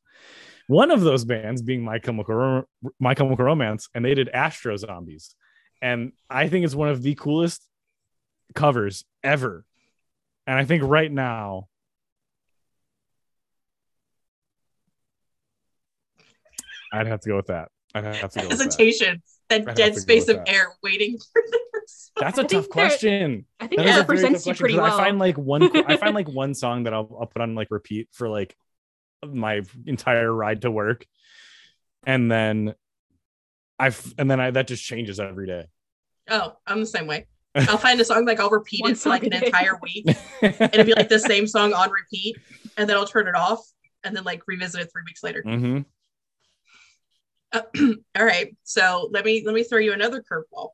[0.67, 2.63] One of those bands being My Chemical,
[2.99, 5.35] My Chemical Romance, and they did Astro Zombies,
[5.83, 7.63] and I think it's one of the coolest
[8.55, 9.65] covers ever.
[10.47, 11.67] And I think right now,
[16.91, 17.67] I'd have to go with that.
[17.93, 18.63] I'd have to go with that.
[18.63, 19.21] Hesitation.
[19.49, 20.49] That dead space of that.
[20.49, 22.11] air waiting for the response.
[22.17, 23.45] That's a tough question.
[23.59, 24.85] I think That is represents you pretty well.
[24.85, 25.63] I find like one.
[25.85, 28.55] I find like one song that I'll, I'll put on like repeat for like
[29.25, 31.05] my entire ride to work,
[32.05, 32.75] and then
[33.79, 35.65] I and then I that just changes every day.
[36.29, 37.27] Oh, I'm the same way.
[37.69, 39.45] I'll find a song like I'll repeat it for like an song a day.
[39.47, 40.05] entire week.
[40.41, 42.37] and it'll be like the same song on repeat,
[42.77, 43.61] and then I'll turn it off
[44.03, 45.41] and then like revisit it three weeks later.
[45.41, 45.81] hmm
[48.17, 50.71] All right, so let me let me throw you another curveball.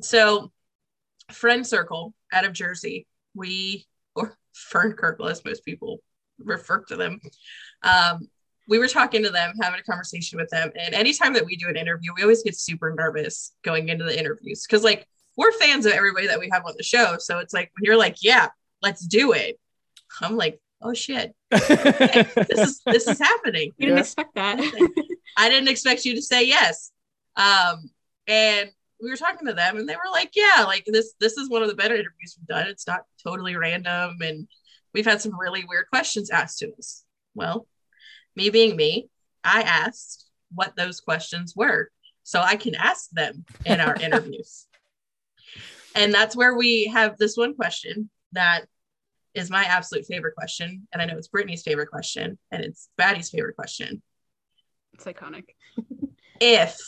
[0.02, 0.52] so,
[1.32, 6.00] friend circle out of Jersey, we or Fern Kirkle, as most people
[6.38, 7.20] refer to them.
[7.82, 8.28] Um,
[8.68, 11.68] we were talking to them, having a conversation with them, and anytime that we do
[11.68, 15.86] an interview, we always get super nervous going into the interviews because like we're fans
[15.86, 17.16] of everybody that we have on the show.
[17.18, 18.48] So it's like when you're like, yeah,
[18.82, 19.58] let's do it.
[20.20, 23.72] I'm like, oh shit, this is this is happening.
[23.76, 24.00] you didn't Yeah.
[24.00, 24.58] expect that.
[25.36, 26.90] I didn't expect you to say yes.
[27.36, 27.90] Um,
[28.26, 28.70] and
[29.02, 31.12] we were talking to them, and they were like, "Yeah, like this.
[31.20, 32.66] This is one of the better interviews we've done.
[32.68, 34.48] It's not totally random, and
[34.94, 37.66] we've had some really weird questions asked to us." Well,
[38.34, 39.10] me being me,
[39.44, 41.90] I asked what those questions were,
[42.22, 44.66] so I can ask them in our interviews.
[45.96, 48.66] And that's where we have this one question that
[49.34, 53.30] is my absolute favorite question, and I know it's Brittany's favorite question, and it's Batty's
[53.30, 54.02] favorite question
[54.94, 55.44] It's iconic.
[56.40, 56.78] if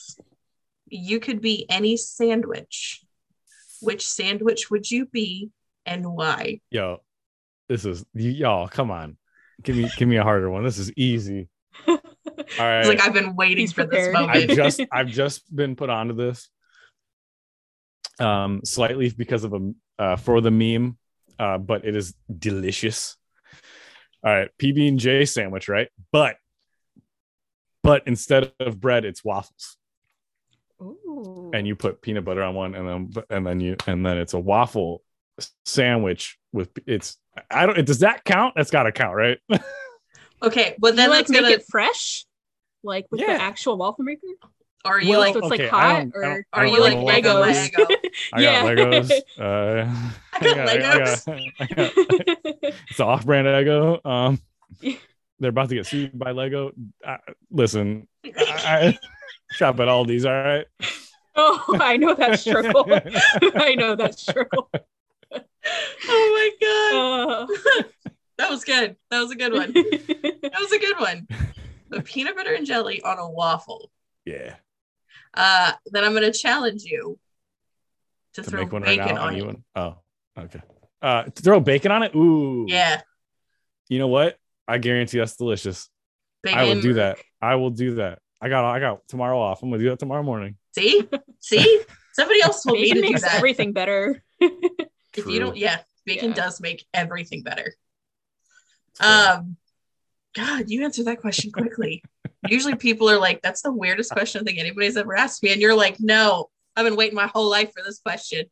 [0.86, 3.02] you could be any sandwich,
[3.80, 5.50] which sandwich would you be
[5.84, 6.60] and why?
[6.70, 7.02] Yo,
[7.68, 8.68] this is y- y'all.
[8.68, 9.16] Come on,
[9.62, 10.64] give me give me a harder one.
[10.64, 11.48] This is easy.
[11.88, 11.98] All
[12.58, 14.30] right, It's like I've been waiting He's for this moment.
[14.30, 16.48] I've just I've just been put onto this.
[18.20, 20.96] Um, slightly because of a uh, for the meme,
[21.38, 23.16] uh, but it is delicious.
[24.24, 25.88] All right, PB and J sandwich, right?
[26.12, 26.36] But
[27.82, 29.76] but instead of bread, it's waffles,
[30.82, 31.50] Ooh.
[31.54, 34.34] and you put peanut butter on one, and then and then you and then it's
[34.34, 35.02] a waffle
[35.64, 37.16] sandwich with it's.
[37.50, 37.84] I don't.
[37.84, 38.54] Does that count?
[38.56, 39.38] That's got to count, right?
[40.42, 42.26] okay, but then you like that's make gonna it fresh,
[42.82, 43.36] like with Yeah.
[43.36, 44.26] the actual waffle maker.
[44.84, 47.04] Are you Well, like so it's okay, like I hot, or are you like know
[47.04, 47.42] like what that Lego.
[47.42, 47.78] Legos?
[47.78, 48.00] Lego?
[48.32, 48.62] I got Yeah.
[48.62, 49.10] Legos.
[49.38, 51.52] Uh, I got Legos.
[51.60, 54.00] I got- it's off-brand Lego.
[54.04, 54.40] Um,
[55.40, 56.72] they're about to get sued by Lego.
[57.04, 57.16] Uh,
[57.50, 58.30] listen, I,
[58.88, 58.98] I
[59.50, 60.24] shop at Aldi's.
[60.24, 60.66] All right.
[61.36, 62.84] oh, I know that struggle.
[62.88, 64.70] I know that struggle.
[65.32, 65.38] oh
[66.08, 67.82] my god, Uh,
[68.38, 68.96] that was good.
[69.10, 69.72] That was a good one.
[69.72, 71.28] That was a good one.
[71.90, 73.90] The peanut butter and jelly on a waffle.
[74.24, 74.56] Yeah.
[75.34, 77.18] Uh, then I'm gonna challenge you
[78.34, 79.22] to, To throw make one right bacon now.
[79.22, 79.40] on and it.
[79.40, 79.98] you want- Oh,
[80.38, 80.60] okay.
[81.00, 82.14] Uh, to throw bacon on it.
[82.14, 82.64] Ooh.
[82.68, 83.00] Yeah,
[83.88, 84.36] You know what?
[84.66, 85.88] I guarantee that's delicious.
[86.42, 86.58] bacon.
[86.58, 87.18] I will do that.
[87.40, 88.18] I will do that.
[88.40, 88.64] I got.
[88.64, 89.62] I got tomorrow off.
[89.62, 90.56] I'm gonna do that tomorrow morning.
[90.74, 91.08] See,
[91.40, 93.34] see, somebody else told me bacon to do makes that.
[93.34, 94.22] everything better.
[94.40, 96.34] if you don't yeah bacon Yeah.
[96.36, 97.74] does make everything better
[98.94, 99.08] Fair.
[99.38, 99.56] um
[100.38, 102.02] god you answered that question quickly
[102.48, 105.60] usually people are like that's the weirdest question i think anybody's ever asked me and
[105.60, 108.44] you're like no i've been waiting my whole life for this question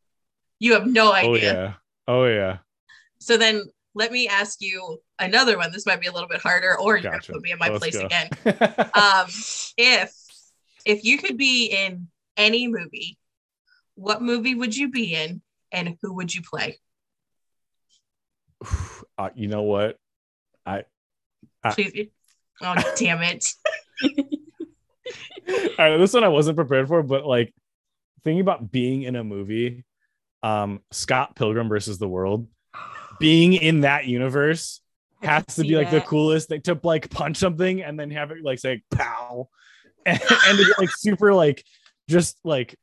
[0.58, 1.72] you have no idea oh yeah.
[2.08, 2.58] Oh yeah.
[3.20, 3.62] so then
[3.94, 7.10] let me ask you another one this might be a little bit harder or you're
[7.10, 7.32] Gotcha.
[7.32, 8.06] gonna put me in my Let's place go.
[8.06, 8.28] again
[8.94, 9.26] um
[9.76, 10.12] if
[10.84, 13.18] if you could be in any movie
[13.94, 15.40] what movie would you be in
[15.72, 16.78] and who would you play
[19.18, 19.98] uh, you know what?
[20.64, 20.84] I.
[21.74, 22.08] Please.
[22.62, 23.46] Oh damn it!
[25.48, 27.52] all right, this one I wasn't prepared for, but like
[28.24, 29.84] thinking about being in a movie,
[30.42, 32.48] um, Scott Pilgrim versus the World,
[33.18, 34.80] being in that universe
[35.22, 38.30] I has to be like the coolest thing to like punch something and then have
[38.30, 39.48] it like say pow.
[40.08, 41.64] And, and get, like super like
[42.08, 42.78] just like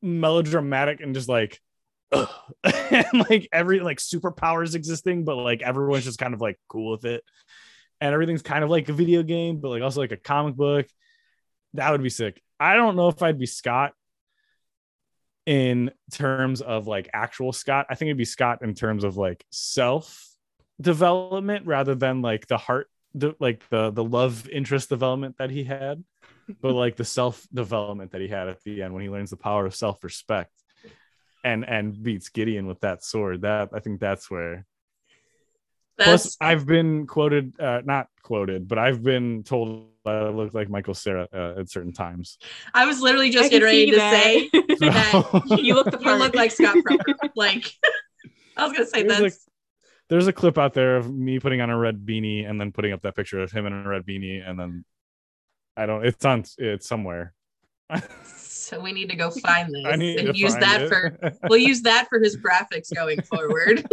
[0.00, 1.60] melodramatic and just like
[2.12, 7.04] and like every like superpowers existing but like everyone's just kind of like cool with
[7.04, 7.22] it
[8.00, 10.86] and everything's kind of like a video game but like also like a comic book.
[11.74, 12.40] That would be sick.
[12.60, 13.94] I don't know if i'd be scott
[15.46, 17.86] in terms of like actual Scott.
[17.90, 20.26] I think it'd be Scott in terms of like self
[20.80, 25.62] development rather than like the heart the like the the love interest development that he
[25.62, 26.02] had
[26.60, 29.36] but like the self development that he had at the end when he learns the
[29.36, 30.50] power of self respect
[31.44, 33.42] and and beats Gideon with that sword.
[33.42, 34.66] That I think that's where
[35.98, 40.94] Plus, I've been quoted, uh, not quoted, but I've been told I look like Michael
[40.94, 42.36] Cera uh, at certain times.
[42.74, 44.12] I was literally just I can getting ready to that.
[44.12, 44.48] say
[44.88, 46.18] that you look the you part.
[46.18, 47.14] look like Scott Proper.
[47.36, 47.64] like
[48.56, 49.32] I was gonna say There's that's like-
[50.10, 52.92] there's a clip out there of me putting on a red beanie and then putting
[52.92, 54.84] up that picture of him in a red beanie, and then
[55.76, 56.04] I don't.
[56.04, 56.44] It's on.
[56.58, 57.32] It's somewhere.
[58.26, 60.88] so we need to go find this I need and to use find that it.
[60.88, 63.86] for we'll use that for his graphics going forward.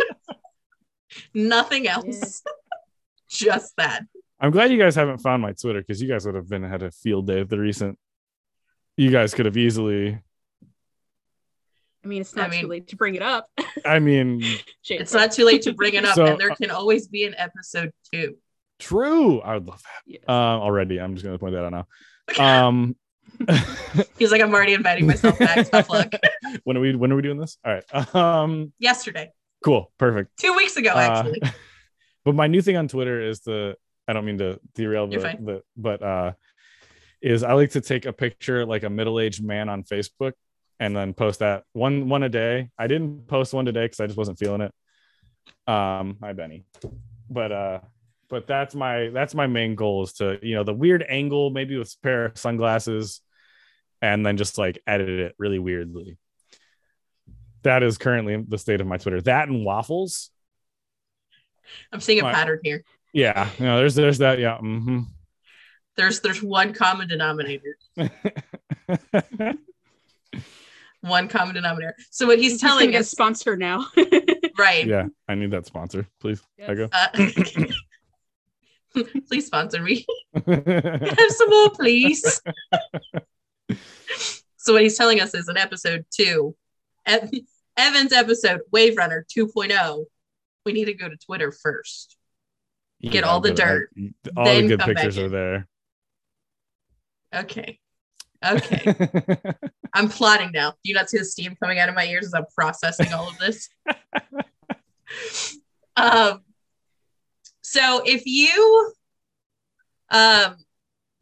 [1.33, 2.41] Nothing else.
[3.29, 4.03] Just that.
[4.39, 6.83] I'm glad you guys haven't found my Twitter because you guys would have been had
[6.83, 7.97] a field day of the recent.
[8.97, 10.19] You guys could have easily.
[12.03, 13.47] I mean, it's I not mean- too late to bring it up.
[13.85, 14.41] I mean,
[14.89, 17.35] It's not too late to bring it up, So- and there can always be an
[17.37, 18.37] episode two.
[18.79, 19.39] true.
[19.41, 20.21] I would love Yes.
[20.27, 20.31] that.
[20.33, 21.87] Uh, already, I'm just gonna point that out now.
[22.39, 22.95] Um,
[24.17, 25.69] He's like, I'm already inviting myself back.
[25.69, 26.11] Tough luck.
[26.63, 26.95] when are we?
[26.95, 27.57] When are we doing this?
[27.65, 28.15] All right.
[28.15, 29.31] Um, Yesterday,
[29.63, 29.91] cool.
[29.97, 30.37] Perfect.
[30.37, 31.41] two weeks ago, Uh, actually.
[32.25, 33.75] but my new thing on Twitter is the
[34.07, 36.33] I don't mean to derail the, the but uh
[37.21, 40.33] is I like to take a picture like a middle-aged man on Facebook
[40.79, 42.69] and then post that one one a day.
[42.77, 44.73] I didn't post one today because I just wasn't feeling it.
[45.67, 46.65] Um hi Benny.
[47.29, 47.79] But uh
[48.29, 51.77] but that's my that's my main goal is to you know the weird angle maybe
[51.77, 53.21] with a pair of sunglasses
[54.01, 56.17] and then just like edit it really weirdly.
[57.63, 59.21] That is currently the state of my Twitter.
[59.21, 60.29] That and waffles.
[61.91, 62.33] I'm seeing a what?
[62.33, 62.83] pattern here.
[63.13, 64.39] Yeah, you know, there's there's that.
[64.39, 64.57] Yeah.
[64.57, 65.01] hmm
[65.95, 67.77] There's there's one common denominator.
[71.01, 71.95] One common denominator.
[72.11, 73.87] So what he's He's gonna telling get a us, sponsor now.
[74.57, 74.85] right?
[74.85, 76.43] yeah, I need that sponsor, please.
[76.67, 76.87] I go.
[76.91, 77.07] Uh,
[79.27, 80.05] please sponsor me.
[80.45, 82.39] Have some more, please.
[84.57, 86.55] so what he's telling us is in episode two,
[87.07, 87.31] Ev-
[87.81, 90.05] Evan's episode Waverunnner 2.0.
[90.65, 92.15] We need to go to Twitter first.
[93.01, 93.89] Get all the dirt,
[94.37, 95.67] all the good pictures are there.
[97.33, 97.79] Okay.
[98.45, 98.95] Okay.
[99.93, 100.71] I'm plotting now.
[100.71, 103.27] Do you not see the steam coming out of my ears as I'm processing all
[103.27, 103.69] of this?
[105.95, 106.41] um,
[107.63, 108.93] so if you,
[110.11, 110.57] um,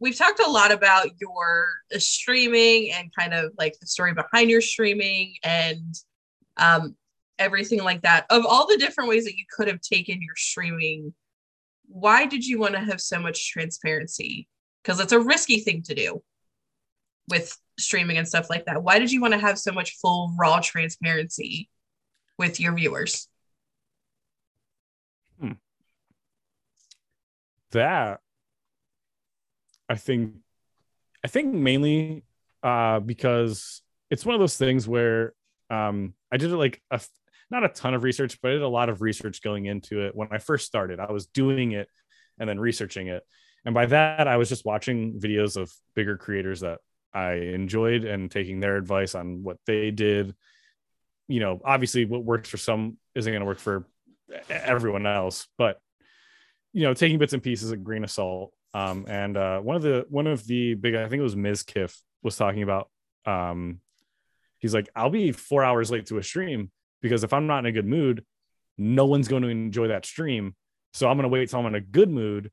[0.00, 4.50] we've talked a lot about your uh, streaming and kind of like the story behind
[4.50, 5.94] your streaming and
[6.56, 6.96] um,
[7.38, 8.26] everything like that.
[8.30, 11.14] Of all the different ways that you could have taken your streaming,
[11.86, 14.48] why did you want to have so much transparency?
[14.82, 16.22] Because it's a risky thing to do
[17.28, 18.82] with streaming and stuff like that.
[18.82, 21.68] Why did you want to have so much full raw transparency
[22.38, 23.28] with your viewers?
[27.70, 28.20] that
[29.88, 30.34] I think
[31.24, 32.24] I think mainly
[32.62, 35.34] uh because it's one of those things where
[35.70, 37.00] um I did like a
[37.50, 40.14] not a ton of research, but I did a lot of research going into it
[40.14, 41.00] when I first started.
[41.00, 41.88] I was doing it
[42.38, 43.24] and then researching it.
[43.64, 46.78] And by that, I was just watching videos of bigger creators that
[47.12, 50.34] I enjoyed and taking their advice on what they did.
[51.28, 53.86] You know, obviously, what works for some isn't going to work for
[54.48, 55.78] everyone else, but
[56.72, 58.52] you know, taking bits and pieces a grain of salt.
[58.72, 61.96] Um, and uh, one of the one of the big, I think it was Mizkif
[62.22, 62.88] was talking about.
[63.26, 63.80] Um,
[64.60, 66.70] he's like, I'll be four hours late to a stream
[67.02, 68.24] because if I'm not in a good mood,
[68.78, 70.54] no one's going to enjoy that stream.
[70.92, 72.50] So I'm going to wait till I'm in a good mood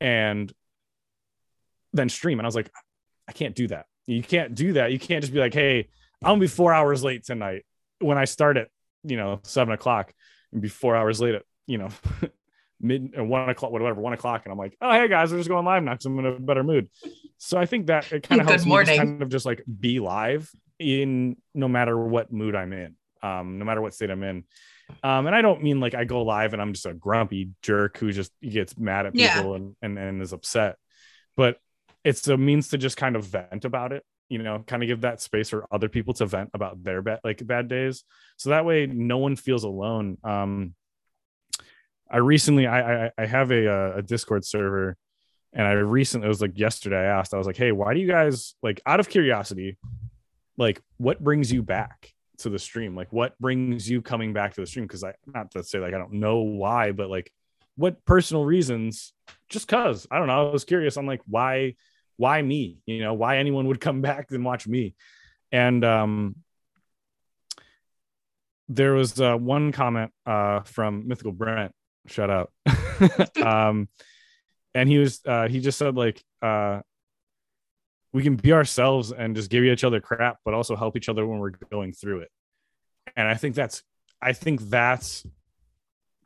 [0.00, 0.52] and
[1.92, 2.38] then stream.
[2.38, 2.70] And I was like,
[3.28, 3.86] I can't do that.
[4.06, 4.92] You can't do that.
[4.92, 5.88] You can't just be like, hey,
[6.22, 7.64] I'm gonna be four hours late tonight
[8.00, 8.68] when I start at,
[9.04, 10.12] you know, seven o'clock
[10.52, 11.88] and be four hours late at, you know,
[12.80, 14.42] mid or one o'clock, whatever, one o'clock.
[14.44, 16.38] And I'm like, oh, hey guys, we're just going live now because I'm in a
[16.40, 16.88] better mood.
[17.38, 20.00] So I think that it kind of helps me just kind of just like be
[20.00, 20.50] live
[20.80, 24.44] in no matter what mood I'm in, um, no matter what state I'm in.
[25.04, 27.98] Um, and I don't mean like I go live and I'm just a grumpy jerk
[27.98, 29.34] who just gets mad at Yeah.
[29.34, 30.76] people and, and, and is upset.
[31.36, 31.58] But
[32.02, 35.02] it's a means to just kind of vent about it, you know, kind of give
[35.02, 38.02] that space for other people to vent about their bad like bad days.
[38.38, 40.16] So that way no one feels alone.
[40.24, 40.74] Um
[42.10, 44.96] I recently I I, I have a uh, a Discord server
[45.52, 48.00] and I recently it was like yesterday I asked, I was like, hey, why do
[48.00, 49.78] you guys like out of curiosity,
[50.60, 52.94] like what brings you back to the stream?
[52.94, 54.86] Like what brings you coming back to the stream?
[54.86, 57.32] Cause I not to say like I don't know why, but like
[57.76, 59.14] what personal reasons
[59.48, 60.48] just cause I don't know.
[60.48, 60.98] I was curious.
[60.98, 61.76] I'm like, why,
[62.18, 62.78] why me?
[62.84, 64.94] You know, why anyone would come back and watch me.
[65.50, 66.36] And um
[68.68, 71.72] there was uh, one comment uh, from Mythical Brent.
[72.06, 72.52] Shout out.
[73.42, 73.88] um,
[74.76, 76.80] and he was uh, he just said like uh,
[78.12, 81.26] we can be ourselves and just give each other crap, but also help each other
[81.26, 82.30] when we're going through it.
[83.16, 83.82] And I think that's
[84.20, 85.24] I think that's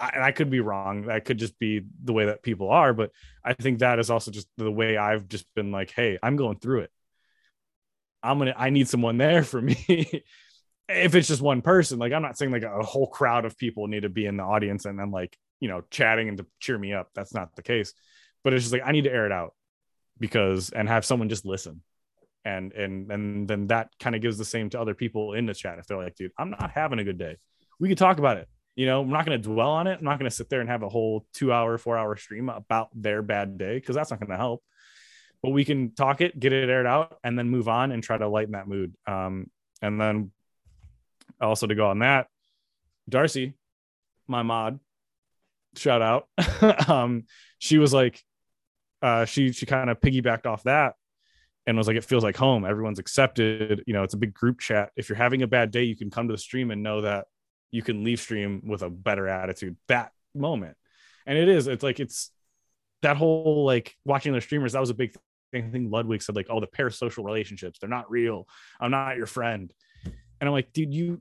[0.00, 1.02] and I could be wrong.
[1.02, 3.10] That could just be the way that people are, but
[3.44, 6.58] I think that is also just the way I've just been like, hey, I'm going
[6.58, 6.90] through it.
[8.22, 9.76] I'm gonna I need someone there for me.
[10.88, 13.86] if it's just one person, like I'm not saying like a whole crowd of people
[13.86, 16.78] need to be in the audience and then like, you know, chatting and to cheer
[16.78, 17.10] me up.
[17.14, 17.92] That's not the case.
[18.42, 19.54] But it's just like I need to air it out
[20.18, 21.82] because and have someone just listen.
[22.44, 25.54] And and and then that kind of gives the same to other people in the
[25.54, 25.78] chat.
[25.78, 27.36] If they're like, dude, I'm not having a good day.
[27.80, 29.98] We could talk about it you know, I'm not going to dwell on it.
[29.98, 32.48] I'm not going to sit there and have a whole two hour, four hour stream
[32.48, 34.62] about their bad day because that's not going to help.
[35.42, 38.18] But we can talk it, get it aired out, and then move on and try
[38.18, 38.94] to lighten that mood.
[39.06, 39.50] Um,
[39.80, 40.32] and then
[41.40, 42.28] also to go on that,
[43.08, 43.54] Darcy,
[44.26, 44.80] my mod,
[45.76, 46.28] shout out.
[46.88, 47.24] um,
[47.58, 48.24] she was like,
[49.04, 50.94] uh, she she kind of piggybacked off that
[51.66, 52.64] and was like, it feels like home.
[52.64, 53.84] Everyone's accepted.
[53.86, 54.92] You know, it's a big group chat.
[54.96, 57.26] If you're having a bad day, you can come to the stream and know that
[57.70, 60.76] you can leave stream with a better attitude that moment.
[61.26, 62.30] And it is, it's like, it's
[63.02, 64.72] that whole like watching their streamers.
[64.72, 65.14] That was a big
[65.52, 65.66] thing.
[65.66, 68.48] I think Ludwig said, like, oh, the parasocial relationships, they're not real.
[68.80, 69.72] I'm not your friend.
[70.04, 71.20] And I'm like, dude, you,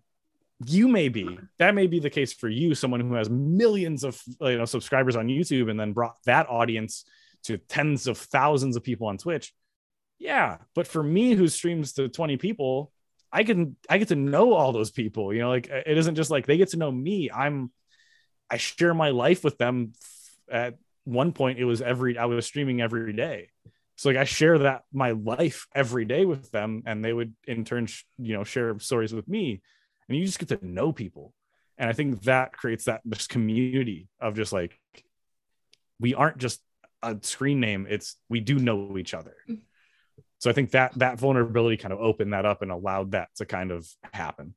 [0.65, 4.21] you may be that may be the case for you someone who has millions of
[4.39, 7.03] you know subscribers on youtube and then brought that audience
[7.43, 9.53] to tens of thousands of people on twitch
[10.19, 12.91] yeah but for me who streams to 20 people
[13.33, 15.33] I can I get to know all those people.
[15.33, 17.31] You know, like uh, it isn't just like they get to know me.
[17.31, 17.71] I'm
[18.49, 19.93] I share my life with them.
[20.49, 23.49] At one point, it was every I was streaming every day.
[23.95, 27.65] So like I share that my life every day with them, and they would in
[27.65, 27.87] turn,
[28.19, 29.63] you know, share stories with me,
[30.07, 31.33] and you just get to know people.
[31.79, 34.79] And I think that creates that this community of just like
[35.99, 36.61] we aren't just
[37.03, 39.35] a screen name; it's we do know each other.
[39.49, 39.61] Mm-hmm
[40.43, 43.45] so I think that that vulnerability kind of opened that up and allowed that to
[43.45, 44.55] kind of happen.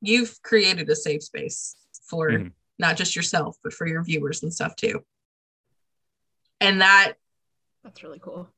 [0.00, 1.76] You've created a safe space
[2.08, 2.48] for mm-hmm.
[2.78, 5.04] not just yourself, but for your viewers and stuff too.
[6.58, 7.16] And that
[7.84, 8.48] that's really cool.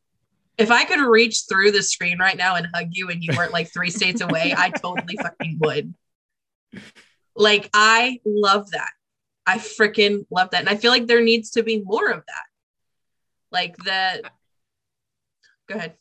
[0.57, 3.53] If I could reach through the screen right now and hug you and you weren't
[3.53, 5.93] like three states away, I totally fucking would.
[7.35, 8.91] Like I love that.
[9.47, 10.61] I freaking love that.
[10.61, 12.45] And I feel like there needs to be more of that.
[13.51, 14.23] Like that
[15.69, 15.95] go ahead.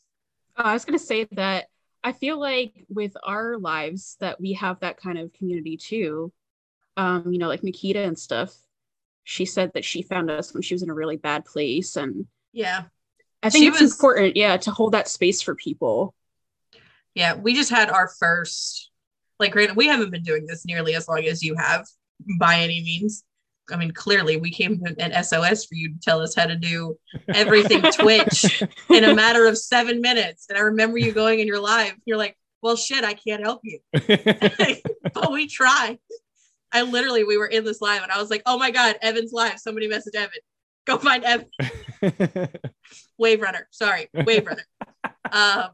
[0.56, 1.66] Uh, I was going to say that
[2.04, 6.32] I feel like with our lives that we have that kind of community too.
[6.96, 8.54] Um, you know, like Nikita and stuff.
[9.24, 12.26] She said that she found us when she was in a really bad place, and
[12.52, 12.82] yeah,
[13.40, 16.12] I think she it's was, important, yeah, to hold that space for people.
[17.14, 18.90] Yeah, we just had our first,
[19.38, 21.86] like, granted, we haven't been doing this nearly as long as you have
[22.36, 23.22] by any means,
[23.70, 26.56] I mean, clearly we came to an SOS for you to tell us how to
[26.56, 26.96] do
[27.28, 30.46] everything Twitch in a matter of seven minutes.
[30.48, 33.60] And I remember you going in your live, you're like, well, shit, I can't help
[33.62, 33.78] you.
[35.14, 35.98] but we try.
[36.72, 39.32] I literally, we were in this live and I was like, oh my God, Evan's
[39.32, 39.58] live.
[39.58, 40.30] Somebody message Evan.
[40.86, 41.48] Go find Evan.
[43.20, 43.64] Waverunnner.
[43.70, 44.64] Sorry, Waverunnner.
[45.30, 45.70] Um,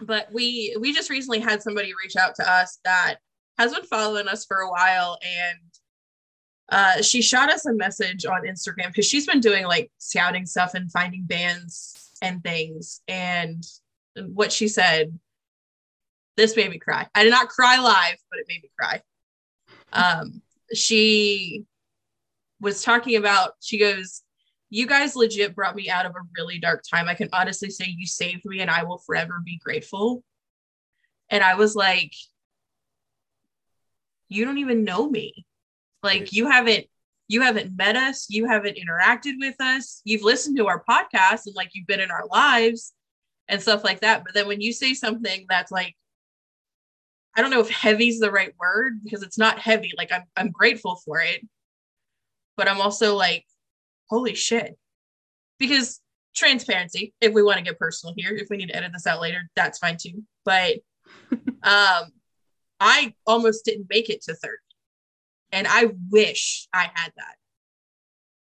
[0.00, 3.16] but we we just recently had somebody reach out to us that
[3.58, 5.58] has been following us for a while and
[6.72, 10.72] uh, she shot us a message on Instagram because she's been doing like scouting stuff
[10.72, 13.02] and finding bands and things.
[13.06, 13.62] And
[14.16, 15.18] what she said,
[16.38, 17.06] this made me cry.
[17.14, 19.02] I did not cry live, but it made me cry.
[19.92, 20.40] Um,
[20.72, 21.66] she
[22.58, 24.22] was talking about, she goes,
[24.70, 27.06] You guys legit brought me out of a really dark time.
[27.06, 30.24] I can honestly say you saved me and I will forever be grateful.
[31.28, 32.14] And I was like,
[34.30, 35.44] You don't even know me
[36.02, 36.86] like you haven't
[37.28, 41.54] you haven't met us, you haven't interacted with us, you've listened to our podcast and
[41.54, 42.92] like you've been in our lives
[43.48, 44.24] and stuff like that.
[44.24, 45.96] But then when you say something that's like
[47.34, 49.92] I don't know if heavy is the right word because it's not heavy.
[49.96, 51.46] Like I'm I'm grateful for it.
[52.56, 53.46] But I'm also like,
[54.10, 54.76] holy shit.
[55.58, 56.00] Because
[56.36, 59.20] transparency, if we want to get personal here, if we need to edit this out
[59.22, 60.22] later, that's fine too.
[60.44, 60.78] But
[61.62, 62.12] um
[62.80, 64.54] I almost didn't make it to 30.
[65.52, 67.36] And I wish I had that.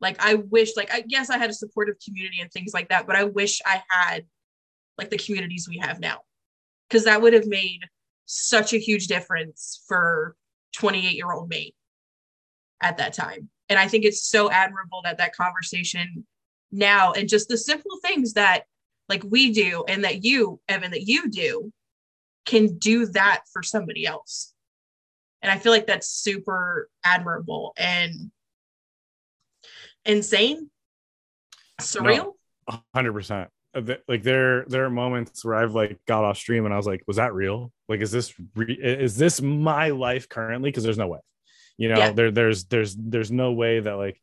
[0.02, 3.08] Like I wish, like I yes, I had a supportive community and things like that,
[3.08, 4.26] but I wish I had
[4.98, 6.20] like the communities we have now.
[6.90, 7.80] Cause that would have made
[8.26, 10.36] such a huge difference for
[10.74, 11.74] 28 year old me
[12.82, 13.50] at that time.
[13.70, 16.26] And I think it's so admirable that that conversation
[16.72, 18.64] now and just the simple things that
[19.10, 21.72] like we do and that you, Evan, that you do
[22.46, 24.55] can do that for somebody else
[25.46, 28.32] And I feel like that's super admirable and
[30.04, 30.72] insane,
[31.80, 32.34] surreal.
[32.96, 33.52] hundred percent.
[33.76, 36.88] Uh, like there, there are moments where I've like got off stream and I was
[36.88, 37.72] like, "Was that real?
[37.88, 41.20] Like, is this re- is this my life currently?" Because there's no way,
[41.78, 41.98] you know.
[42.00, 42.12] Yeah.
[42.12, 44.20] There, there's, there's, there's no way that like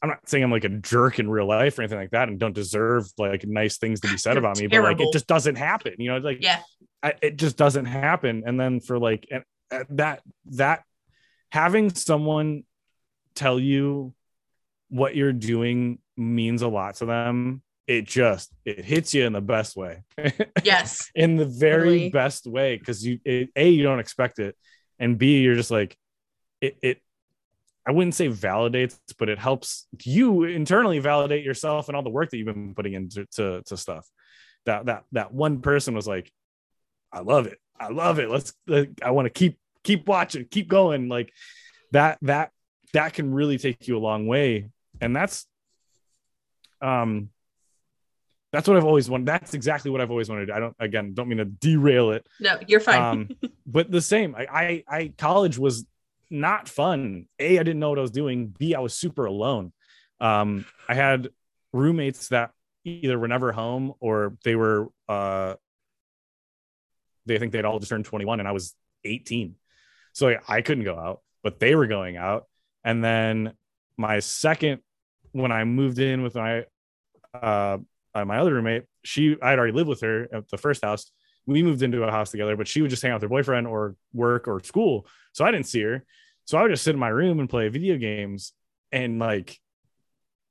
[0.00, 2.38] I'm not saying I'm like a jerk in real life or anything like that, and
[2.38, 5.56] don't deserve like nice things to be said about me, but like it just doesn't
[5.56, 6.18] happen, you know.
[6.18, 6.60] Like Yeah.
[7.02, 8.44] I, it just doesn't happen.
[8.46, 10.84] And then for like and Uh, that that
[11.50, 12.64] having someone
[13.34, 14.12] tell you
[14.88, 17.62] what you're doing means a lot to them.
[17.86, 20.04] It just it hits you in the best way,
[20.64, 21.10] Yes.
[21.14, 22.10] in the very Totally.
[22.10, 24.56] best way, because you it, a you don't expect it,
[24.98, 25.96] and b you're just like
[26.60, 26.98] it it.
[27.86, 32.30] I wouldn't say validates, but it helps you internally validate yourself and all the work
[32.30, 34.06] that you've been putting into to, to stuff.
[34.66, 36.30] That that that one person was like,
[37.12, 37.58] I love it.
[37.80, 38.28] I love it.
[38.28, 38.52] Let's.
[38.66, 41.08] Like, I want to keep keep watching, keep going.
[41.08, 41.32] Like
[41.92, 42.52] that that
[42.92, 44.68] that can really take you a long way,
[45.00, 45.46] and that's
[46.82, 47.30] um
[48.52, 49.26] that's what I've always wanted.
[49.26, 50.50] That's exactly what I've always wanted.
[50.50, 53.02] I don't again don't mean to derail it, No, you're fine.
[53.02, 53.28] um,
[53.66, 54.34] but the same.
[54.34, 55.86] I, I I college was
[56.30, 57.26] not fun.
[57.38, 58.54] A I didn't know what I was doing.
[58.58, 59.72] B I was super alone.
[60.20, 61.30] Um, I had
[61.72, 62.50] roommates that
[62.84, 65.54] either were never home or they were uh
[67.26, 69.54] they think they'd all just turned 21 and I was 18.
[70.12, 72.46] So I couldn't go out, but they were going out.
[72.84, 73.52] And then
[73.96, 74.80] my second
[75.32, 76.64] when I moved in with my
[77.34, 77.78] uh,
[78.14, 81.10] uh my other roommate, she I had already lived with her at the first house.
[81.46, 83.66] We moved into a house together, but she would just hang out with her boyfriend
[83.66, 85.06] or work or school.
[85.32, 86.04] So I didn't see her.
[86.44, 88.52] So I would just sit in my room and play video games
[88.92, 89.58] and like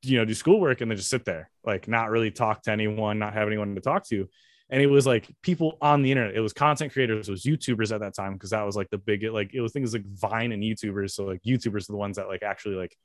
[0.02, 3.20] you know do schoolwork and then just sit there like not really talk to anyone
[3.20, 4.30] not have anyone to talk to
[4.70, 7.94] and it was like people on the internet it was content creators it was youtubers
[7.94, 10.52] at that time because that was like the big like it was things like vine
[10.52, 12.96] and youtubers so like youtubers are the ones that like actually like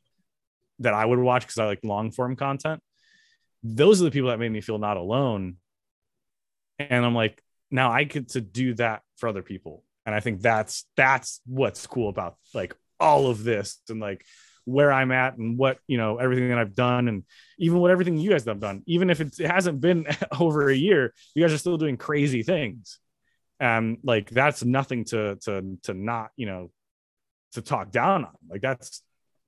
[0.81, 2.81] that i would watch because i like long form content.
[3.63, 5.57] Those are the people that made me feel not alone.
[6.79, 9.85] And i'm like now i get to do that for other people.
[10.07, 14.25] And i think that's that's what's cool about like all of this and like
[14.65, 17.25] where I'm at and what you know everything that I've done and
[17.59, 18.83] even what everything you guys have done.
[18.87, 20.07] Even if it hasn't been
[20.41, 22.99] over a year you guys are still doing crazy things.
[23.61, 26.71] And like that's nothing to to to not you know
[27.53, 28.33] to talk down on.
[28.49, 29.03] Like that's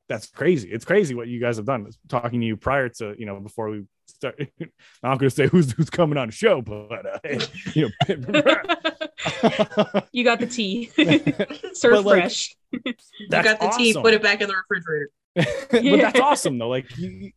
[0.08, 0.70] that's crazy.
[0.70, 1.90] It's crazy what you guys have done.
[2.08, 4.70] Talking to you prior to you know before we start I'm
[5.02, 7.18] not going to say who's who's coming on the show but uh,
[7.74, 8.52] you know
[10.12, 10.90] you got the tea.
[11.74, 12.56] Serve like, fresh.
[12.72, 12.82] you
[13.30, 15.10] got the tea, put it back in the refrigerator.
[15.70, 16.68] but that's awesome though.
[16.68, 17.32] Like, you,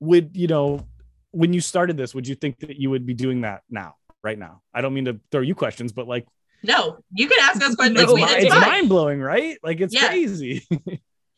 [0.00, 0.86] would you know
[1.32, 2.14] when you started this?
[2.14, 4.62] Would you think that you would be doing that now, right now?
[4.74, 6.26] I don't mean to throw you questions, but like,
[6.62, 8.00] No, you can ask us questions.
[8.00, 9.58] it's, No, we- mi- it's it's mind blowing, right?
[9.62, 10.08] Like, it's Yeah.
[10.08, 10.66] crazy.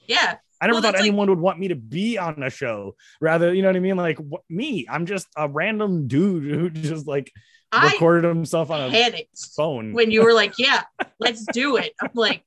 [0.07, 2.51] Yeah, I never Well, thought that's like- anyone would want me to be on a
[2.51, 2.95] show.
[3.20, 3.97] Rather, you know what I mean?
[3.97, 7.31] Like wh- me, I'm just a random dude who just like
[7.73, 9.93] I recorded himself on a phone.
[9.93, 10.83] when you were like, "Yeah,
[11.21, 12.45] let's do it." I'm like,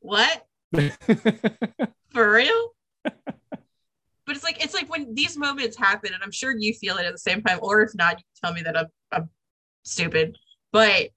[0.00, 0.46] "What
[2.10, 6.74] for real?" But it's like it's like when these moments happen, and I'm sure you
[6.74, 9.30] feel it at the same time, or if not, you tell me that I'm I'm
[9.84, 10.36] stupid.
[10.72, 11.08] But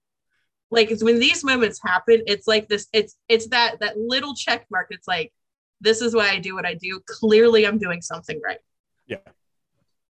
[0.69, 2.87] like it's when these moments happen, it's like this.
[2.93, 4.87] It's it's that that little check mark.
[4.91, 5.33] It's like
[5.81, 7.01] this is why I do what I do.
[7.05, 8.59] Clearly, I'm doing something right.
[9.07, 9.17] Yeah.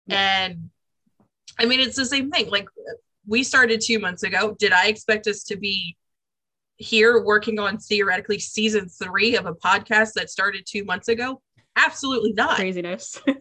[0.08, 0.70] And
[1.60, 2.50] I mean, it's the same thing.
[2.50, 2.68] Like
[3.28, 4.56] we started two months ago.
[4.60, 5.96] Did I expect us to be
[6.78, 11.42] here working on theoretically season three of a podcast that started two months ago?
[11.76, 12.56] Absolutely not.
[12.56, 13.22] Craziness.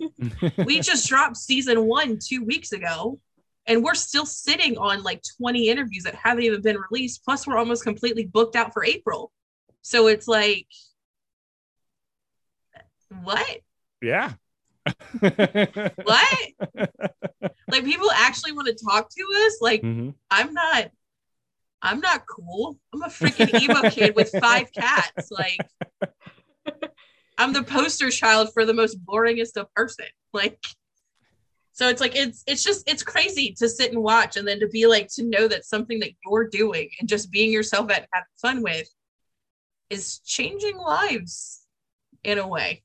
[0.64, 3.18] We just dropped season one two weeks ago,
[3.66, 7.24] and we're still sitting on like 20 interviews that haven't even been released.
[7.24, 9.32] Plus, we're almost completely booked out for April.
[9.82, 10.66] So it's like,
[13.22, 13.61] what?
[14.02, 14.34] yeah.
[16.04, 16.48] What?
[17.70, 19.58] like people actually want to talk to us?
[19.60, 20.14] Like, Mhm.
[20.30, 20.90] I'm not
[21.82, 22.78] I'm not cool.
[22.92, 25.30] I'm a freaking emo kid with five cats.
[25.30, 25.66] Like
[27.38, 30.06] I'm the poster child for the most boringest of person.
[30.32, 30.58] Like
[31.72, 34.68] so it's like it's it's just it's crazy to sit and watch and then to
[34.68, 38.06] be like to know that something that you're doing and just being yourself at and
[38.12, 38.88] having fun with
[39.88, 41.62] is changing lives
[42.22, 42.82] in a way.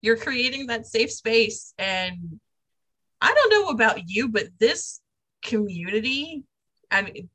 [0.00, 2.40] You're creating that safe space and
[3.20, 5.00] I don't know about you, but this
[5.42, 6.44] community,
[6.90, 7.28] I mean,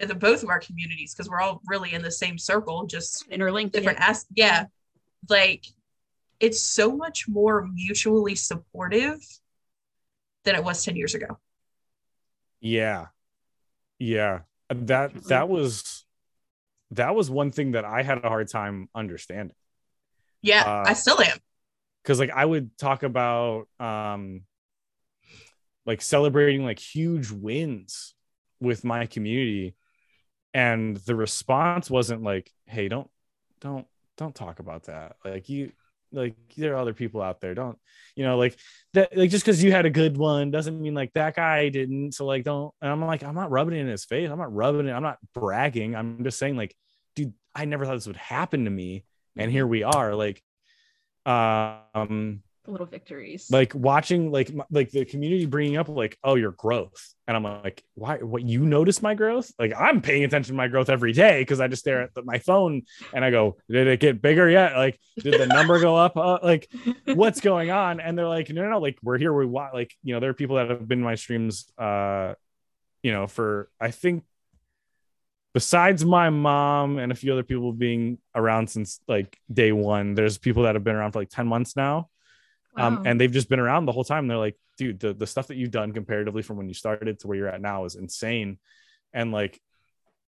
[0.00, 3.72] the both of our communities, because we're all really in the same circle, just Interlinked.
[3.74, 4.08] different yeah.
[4.10, 4.64] as yeah,
[5.28, 5.64] like
[6.40, 9.18] it's so much more mutually supportive
[10.44, 11.38] than it was 10 years ago.
[12.60, 13.06] Yeah.
[13.98, 14.40] Yeah.
[14.68, 16.04] That that was
[16.92, 19.56] that was one thing that I had a hard time understanding.
[20.42, 21.38] Yeah, Uh, I still am.
[22.02, 24.42] because like I would talk about um
[25.86, 28.14] like celebrating like huge wins
[28.60, 29.74] with my community.
[30.52, 33.08] And the response wasn't like hey don't
[33.60, 35.16] don't don't talk about that.
[35.24, 35.72] Like you
[36.12, 37.54] like there are other people out there.
[37.54, 37.78] Don't
[38.14, 38.56] you know like
[38.94, 42.12] that like just because you had a good one doesn't mean like that guy didn't.
[42.12, 44.30] So like don't and i'm like i'm not rubbing it in his face.
[44.30, 44.92] I'm not rubbing it.
[44.92, 45.94] I'm not bragging.
[45.94, 46.74] I'm just saying like
[47.14, 49.04] dude i never thought this would happen to me.
[49.36, 50.14] And here we are.
[50.14, 50.42] Like
[51.26, 53.50] um little victories.
[53.50, 57.14] like watching like like the community bringing up like oh your growth.
[57.28, 59.52] And i'm like why what you notice my growth?
[59.58, 62.22] Like i'm paying attention to my growth every day because i just stare at the,
[62.22, 64.76] my phone and i go did it get bigger yet?
[64.76, 66.16] Like did the number go up?
[66.16, 66.70] Uh, like
[67.06, 68.00] what's going on?
[68.00, 68.78] And they're like no no no.
[68.78, 69.32] Like we're here.
[69.32, 72.34] We want like you know there are people that have been my streams uh
[73.02, 74.24] you know for i think
[75.54, 80.38] besides my mom and a few other people being around since like day one there's
[80.38, 82.08] people that have been around for like 10 months now
[82.76, 83.02] um, Wow.
[83.06, 84.28] and they've just been around the whole time.
[84.28, 87.26] They're like, dude, the, the stuff that you've done comparatively from when you started to
[87.26, 88.58] where you're at now is insane.
[89.12, 89.60] And like,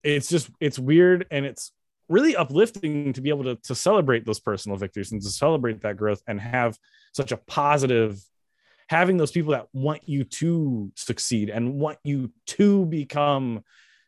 [0.03, 1.71] it's just, it's weird and it's
[2.07, 5.97] really uplifting to be able to, to celebrate those personal victories and to celebrate that
[5.97, 6.77] growth and have
[7.13, 8.19] such a positive,
[8.87, 13.63] having those people that want you to succeed and want you to become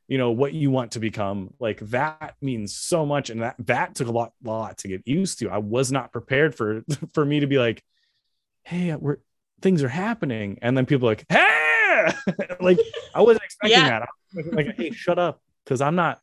[0.07, 3.93] you know what you want to become like that means so much and that that
[3.93, 6.81] took a lot lot to get used to i was not prepared for
[7.13, 7.83] for me to be like
[8.67, 9.17] hey we're
[9.61, 10.59] things are happening.
[10.61, 12.11] And then people are like hey!
[12.59, 12.77] Like
[13.15, 14.05] i wasn't expecting Yeah.
[14.35, 14.53] that.
[14.53, 16.19] Like hey shut up because i'm not.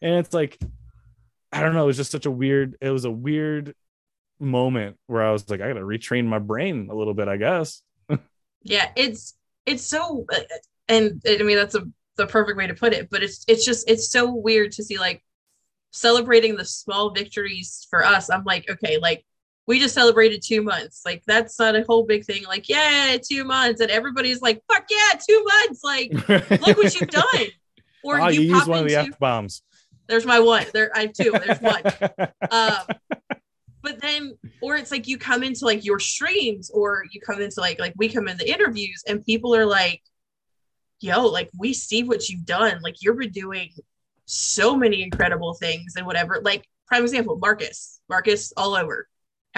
[0.00, 0.58] And it's like
[1.52, 3.74] i don't know it was just such a weird it was a weird
[4.40, 7.82] moment where i was like i gotta retrain my brain a little bit i guess.
[8.62, 9.34] Yeah it's
[9.66, 10.40] it's so uh,
[10.88, 11.82] and i mean that's a
[12.16, 14.98] the perfect way to put it but it's it's just it's so weird to see
[14.98, 15.24] like
[15.90, 18.28] celebrating the small victories for us.
[18.30, 19.24] I'm like okay like
[19.68, 21.02] we just celebrated two months.
[21.04, 22.42] Like that's not a whole big thing.
[22.44, 23.80] Like yeah two months.
[23.80, 25.84] And everybody's like fuck yeah two months.
[25.84, 26.10] Like
[26.66, 27.46] look what you've done.
[28.02, 29.62] Or oh, you, you, pop used one of the f-bombs.
[30.06, 30.64] There's my one.
[30.72, 31.30] There i have two.
[31.32, 31.82] There's one.
[32.50, 32.78] Um
[33.80, 37.60] but then or it's like you come into like your streams or you come into
[37.60, 40.02] like like we come in the interviews and people are like
[41.00, 42.80] yo like we see what you've done.
[42.82, 43.70] Like you've been doing
[44.24, 46.40] so many incredible things and whatever.
[46.42, 48.00] Like prime example marcus.
[48.08, 49.06] Marcus all over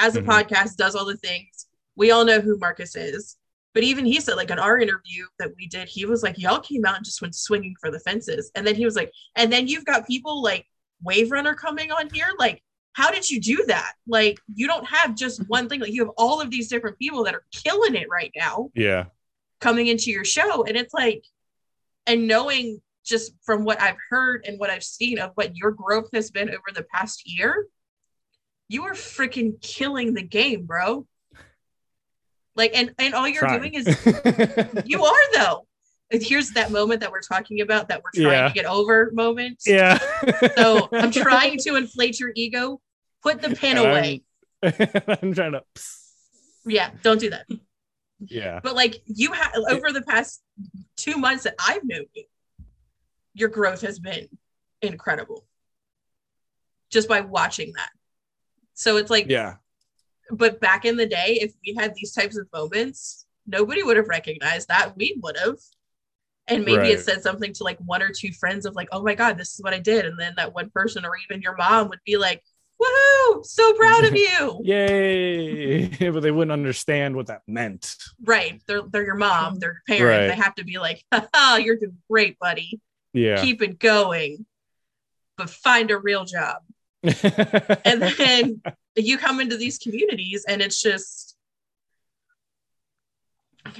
[0.01, 0.27] has a Mhm.
[0.27, 1.67] podcast does all the things.
[1.97, 3.37] We all know who marcus is.
[3.73, 6.59] But even he said like in our interview that we did he was like y'all
[6.61, 8.51] came out and just went swinging for the fences.
[8.55, 10.67] And then he was like and then you've got people like
[11.07, 12.31] Waverunnner coming on here?
[12.39, 12.63] Like
[12.95, 13.93] how did you do that?
[14.09, 15.81] Like you don't have just one thing.
[15.81, 19.05] Like you have all of these different people that are killing it right now yeah.
[19.61, 20.65] coming into your show.
[20.65, 21.25] And it's like
[22.07, 26.09] and knowing just from what i've heard and what i've seen of what your growth
[26.13, 27.67] has been over the past year
[28.71, 31.07] you are freaking killing the game bro.
[32.55, 33.59] Like and and all you're Trying.
[33.61, 33.87] doing is
[34.87, 35.67] you are though.
[36.13, 38.49] Here's that moment that we're talking about that we're trying Yeah.
[38.49, 39.63] to get over moment.
[39.67, 39.99] Yeah.
[40.57, 42.81] So i'm trying to inflate your ego.
[43.23, 44.23] Put the pen And I'm- away.
[45.23, 45.63] I'm trying to
[46.67, 47.47] yeah don't do that.
[48.21, 48.61] Yeah.
[48.63, 50.43] But like you have over the past
[50.97, 52.25] two months that I've known you,
[53.35, 54.29] your growth has been
[54.83, 55.45] incredible.
[56.91, 57.91] Just by watching that.
[58.81, 59.57] So it's like, yeah
[60.33, 64.09] but back in the day, if we had these types of moments, nobody would have
[64.09, 64.97] recognized that.
[64.97, 65.59] We would have.
[66.49, 69.15] And maybe it said something to like one or two friends of like, oh my
[69.15, 70.05] God, this is what I did.
[70.05, 72.43] And then that one person or even your mom would be like,
[72.83, 74.61] woohoo, so proud of you.
[74.65, 78.61] yay but they wouldn't understand what that meant right.
[78.67, 80.23] They're, they're your mom, they're your parent.
[80.23, 80.29] Right.
[80.29, 82.81] They have to be like, haha, you're doing great, buddy.
[83.13, 84.47] yeah keep it going,
[85.37, 86.63] but find a real job.
[87.03, 88.63] And then
[88.97, 91.37] you come into these communities and it's just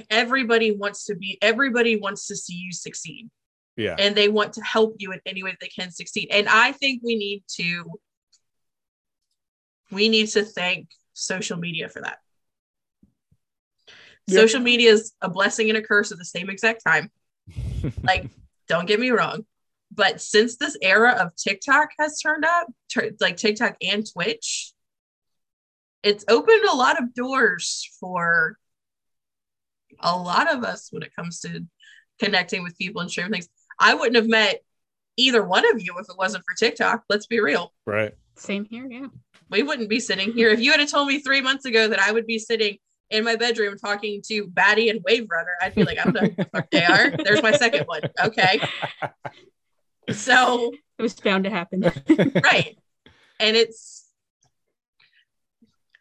[0.09, 3.29] everybody wants to be everybody wants to see you succeed
[3.75, 6.29] yeah and they want to help you in any way they can succeed.
[6.31, 7.85] And I think we need to
[9.91, 12.19] we need to thank social media for that.
[14.27, 14.39] Yeah.
[14.39, 17.11] Social media is a blessing and a curse at the same exact time.
[18.03, 18.29] like
[18.67, 19.45] don't get me wrong
[19.93, 24.73] but since this era of tiktok has turned up tur- like tiktok and twitch
[26.03, 28.57] it's opened a lot of doors for
[29.99, 31.65] a lot of us when it comes to
[32.19, 34.61] connecting with people and sharing things i wouldn't have met
[35.17, 38.87] either one of you if it wasn't for tiktok let's be real right Same here,
[38.89, 39.07] yeah.
[39.49, 42.11] we wouldn't be sitting here if you had told me three months ago that i
[42.11, 42.77] would be sitting
[43.11, 46.29] in my bedroom talking to Batty and Waverunnner, I'd be like, I don't know who
[46.29, 47.11] the fuck they are.
[47.11, 48.01] There's my second one.
[48.23, 48.61] Okay.
[50.13, 51.81] So It was bound to happen.
[52.43, 52.77] right.
[53.39, 54.07] And it's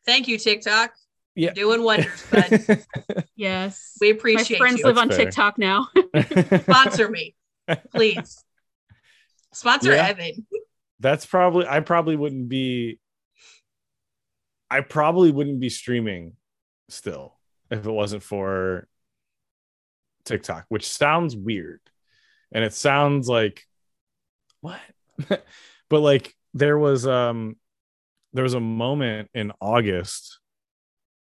[0.04, 0.92] thank you, TikTok.
[1.34, 1.52] Yeah.
[1.54, 2.84] Doing wonders, bud.
[3.36, 3.96] yes.
[4.00, 4.86] We appreciate My friends you.
[4.86, 5.26] live on That's fair.
[5.26, 5.88] TikTok now.
[6.62, 7.34] Sponsor me,
[7.94, 8.44] please.
[9.54, 10.08] Sponsor Yeah.
[10.08, 10.46] Evan.
[10.98, 12.98] That's probably I probably wouldn't be
[14.70, 16.34] I probably wouldn't be streaming
[16.90, 17.38] still
[17.70, 18.86] if it wasn't for
[20.26, 21.80] TikTok, which sounds weird.
[22.52, 23.64] And it sounds like
[24.60, 24.80] what?
[25.88, 27.56] but like there was um
[28.32, 30.38] there was a moment in August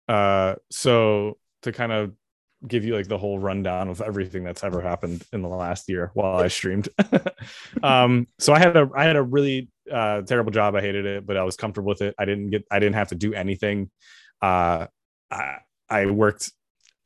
[0.08, 2.12] uh so to kind of
[2.66, 6.10] give you like the whole rundown of everything that's ever happened in the last year
[6.14, 6.88] while I streamed.
[7.82, 10.74] um, so I had a I had a really uh, terrible job.
[10.74, 12.14] I hated it, but I was comfortable with it.
[12.18, 13.90] I didn't get I didn't have to do anything.
[14.40, 14.86] Uh,
[15.30, 15.58] I
[15.88, 16.52] I worked.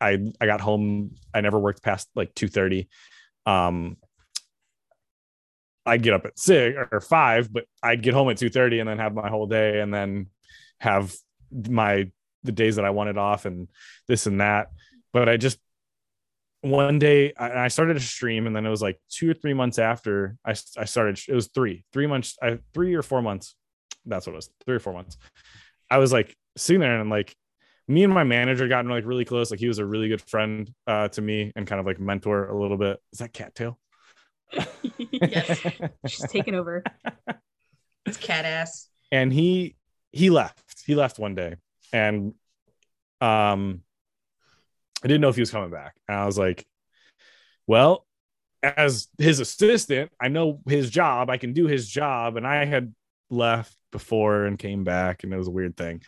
[0.01, 1.17] I I got home.
[1.35, 2.89] I never worked past like two thirty.
[3.47, 3.97] Um,
[5.91, 8.89] I'd get up at six or five, but I'd get home at two thirty and
[8.89, 10.29] then have my whole day, and then
[10.79, 11.15] have
[11.51, 12.11] my
[12.45, 13.69] the days that I wanted off and
[14.07, 14.69] this and that.
[15.13, 15.59] But I just
[16.63, 19.55] one day I, I started to stream, and then it was like two or three
[19.55, 21.19] months after I, I started.
[21.29, 23.57] It was three, three months, I, three or four months.
[24.07, 25.17] That's what it was, three or four months.
[25.91, 27.35] I was like sitting there, and like
[27.89, 29.51] me and my manager gotten like really close.
[29.51, 32.49] Like he was a really good friend uh, to me, and kind of like mentor
[32.49, 33.01] a little bit.
[33.13, 33.79] Is that cattail?
[35.23, 35.61] Yes.
[36.07, 36.83] She's taken over.
[38.07, 38.89] It's cat ass.
[39.13, 39.77] and he
[40.13, 40.83] he left.
[40.87, 41.57] He left one day.
[41.93, 42.35] And
[43.21, 43.83] um
[45.05, 45.95] i didn't know if he was coming back.
[46.09, 46.65] And i was like
[47.67, 48.07] well
[48.63, 51.31] as his assistant i know his job.
[51.31, 52.37] I can do his job.
[52.37, 52.95] And i had
[53.31, 56.03] left before and came back and it was a weird thing.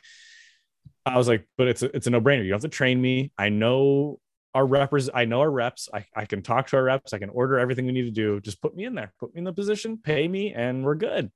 [1.04, 2.44] I was like but it's a, it's a no-brainer.
[2.44, 3.32] You don't have to train me.
[3.36, 4.20] I know
[4.54, 7.30] our reps i know our reps I, I can talk to our reps i can
[7.30, 9.52] order everything we need to do just put me in there put me in the
[9.52, 11.30] position pay me and we're good.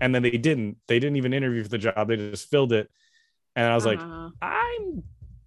[0.00, 2.88] And then they didn't they didn't even interview for the job they just filled it.
[3.56, 5.02] And i was like Uh, i'm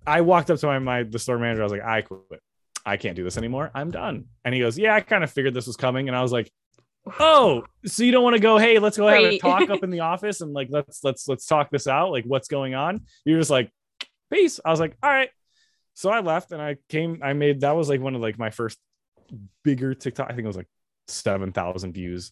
[0.05, 2.41] i walked up to my, my the store manager i was like i quit.
[2.86, 3.71] I can't do this anymore.
[3.73, 4.26] I'm done.
[4.43, 6.07] And he goes yeah i kind of figured this was coming.
[6.07, 6.51] And i was like
[7.19, 9.89] oh so you don't want to go hey let's go have a talk up in
[9.89, 13.01] the office and like let's let's let's talk this out like what's going on?
[13.26, 13.71] You're just like
[14.32, 14.59] peace.
[14.63, 15.30] I was like all right
[15.95, 18.51] so i left and i came i made that was like one of like my
[18.51, 18.77] first
[19.63, 20.69] bigger tiktok i think it was like
[21.07, 22.31] 7000 views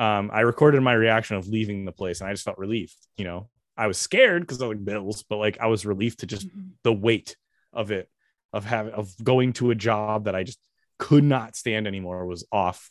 [0.00, 2.96] um, I recorded my reaction of leaving the place and I just felt relief.
[3.18, 6.26] You know, I was scared because of like bills, but like I was relieved to
[6.26, 6.70] just mhm.
[6.84, 7.36] the weight
[7.74, 8.08] of it,
[8.50, 10.58] of having, of going to a job that I just
[10.98, 12.90] could not stand anymore was off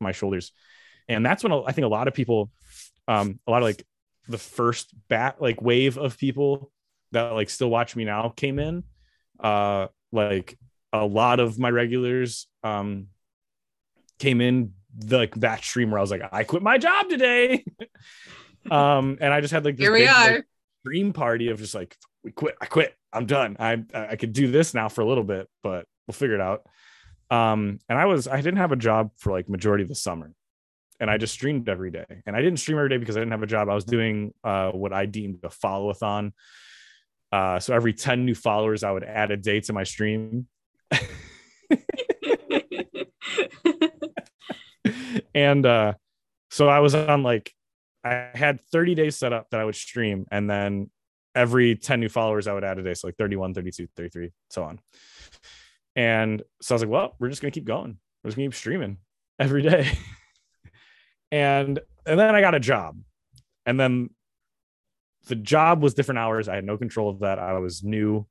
[0.00, 0.52] my shoulders.
[1.08, 2.50] And that's when I think a lot of people,
[3.06, 3.84] um, a lot of like
[4.28, 6.72] the first bat, like wave of people
[7.12, 8.84] that like still watch me now came in.
[9.38, 10.58] Uh, like
[10.92, 13.06] a lot of my regulars, um,
[14.18, 17.64] came in the, like that stream where I was like, I quit my job today.
[18.70, 20.44] um, and I just had like this Here we big, like, are.
[20.84, 23.56] dream party of just like, we quit, I quit, I'm done.
[23.58, 26.66] I I could do this now for a little bit, but we'll figure it out.
[27.30, 30.32] Um, and I was I didn't have a job for like majority of the summer,
[30.98, 32.22] and I just streamed every day.
[32.26, 33.68] And I didn't stream every day because I didn't have a job.
[33.68, 36.32] I was doing uh what I deemed a follow-a-thon.
[37.32, 40.48] Uh, so every 10 new followers, I would add a day to my stream.
[45.34, 45.92] and uh
[46.50, 47.52] so i was on like
[48.02, 50.90] i had 30 days set up that i would stream and then
[51.34, 52.94] every 10 new followers i would add a day.
[52.94, 54.80] So like 31 32 33 so on.
[55.96, 57.98] And so i was like well we're just gonna keep going.
[58.22, 58.98] We're just gonna keep streaming
[59.38, 59.90] every day.
[61.32, 62.98] And and then i got a job.
[63.64, 64.10] And then
[65.26, 68.26] the job was different hours i had no control of that i was new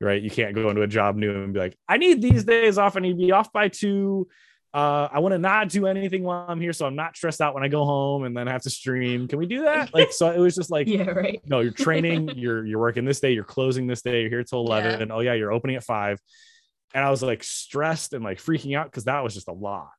[0.00, 2.78] right you can't go into a job new and be like i need these days
[2.78, 4.28] off i need to be off by two
[4.74, 7.54] uh, I want to not do anything while I'm here, so I'm not stressed out
[7.54, 9.26] when I go home and then have to stream.
[9.26, 9.90] Can we do that?
[9.94, 11.40] Like, so it was just like, yeah, right.
[11.46, 14.60] no, you're training, you're you're working this day, you're closing this day, you're here till
[14.60, 14.98] eleven, Yeah.
[15.02, 16.20] and oh yeah, you're opening at five.
[16.92, 19.90] And I was like stressed and like freaking out because that was just a lot.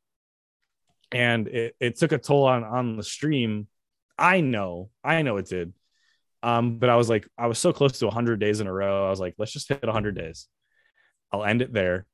[1.11, 3.67] And it, it took a toll on on the stream.
[4.19, 5.73] I know, I know it did.
[6.41, 9.05] Um, but I was like, I was so close to 100 days in a row.
[9.07, 10.47] I was like, let's just hit 100 days.
[11.31, 12.05] I'll end it there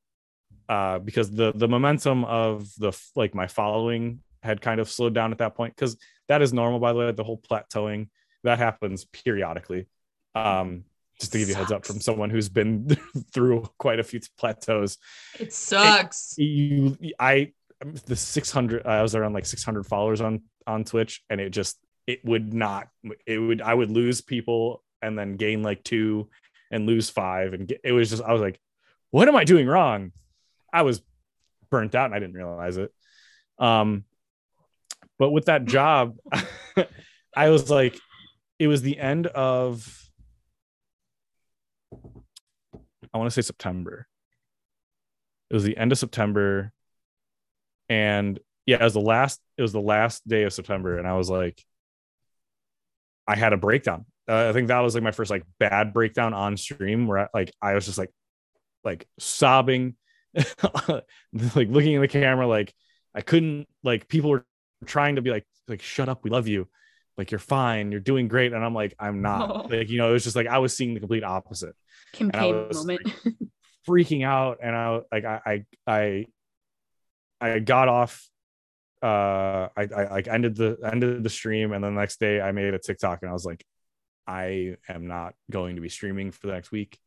[0.67, 5.31] uh, because the the momentum of the like my following had kind of slowed down
[5.31, 5.97] at that point because
[6.27, 8.09] that is normal by the way the whole plateauing
[8.43, 9.87] that happens periodically
[10.35, 10.83] um
[11.19, 12.87] just to give you a heads up from someone who's been
[13.33, 14.97] through quite a few plateaus
[15.39, 16.35] It sucks.
[16.37, 17.53] you i
[18.05, 21.77] the 600 i was around like 600 followers on on twitch and it just
[22.07, 22.87] it would not
[23.25, 26.29] it would i would lose people and then gain like two
[26.71, 28.59] and lose five and get, it was just i was like
[29.11, 30.11] what am i doing wrong
[30.73, 31.01] i was
[31.69, 32.91] burnt out and i didn't realize it
[33.57, 34.03] Um,
[35.17, 36.17] but with that job,
[37.35, 37.97] I was like,
[38.59, 40.09] it was the end of,
[43.13, 44.07] I want to say September.
[45.49, 46.73] It was the end of September,
[47.87, 49.39] and yeah, it was the last.
[49.57, 51.63] It was the last day of September, and I was like,
[53.27, 54.05] I had a breakdown.
[54.27, 57.27] Uh, I think that was like my first like bad breakdown on stream, where I,
[57.33, 58.11] like I was just like,
[58.83, 59.95] like sobbing,
[60.87, 62.73] like looking in the camera, like
[63.13, 64.45] I couldn't like people were
[64.85, 66.67] trying to be like like shut up, we love you,
[67.17, 69.49] like you're fine, you're doing great, and I'm like I'm not.
[69.49, 69.67] Oh.
[69.69, 71.75] Like you know, it was just like I was seeing the complete opposite
[72.13, 73.01] Kim and I K was, moment.
[73.87, 76.25] freaking out and I like I I I,
[77.41, 78.27] I got off
[79.05, 82.73] uh I, like ended the ended the stream and then the next day I made
[82.73, 83.63] a TikTok and I was like
[84.27, 86.97] I am not going to be streaming for the next week.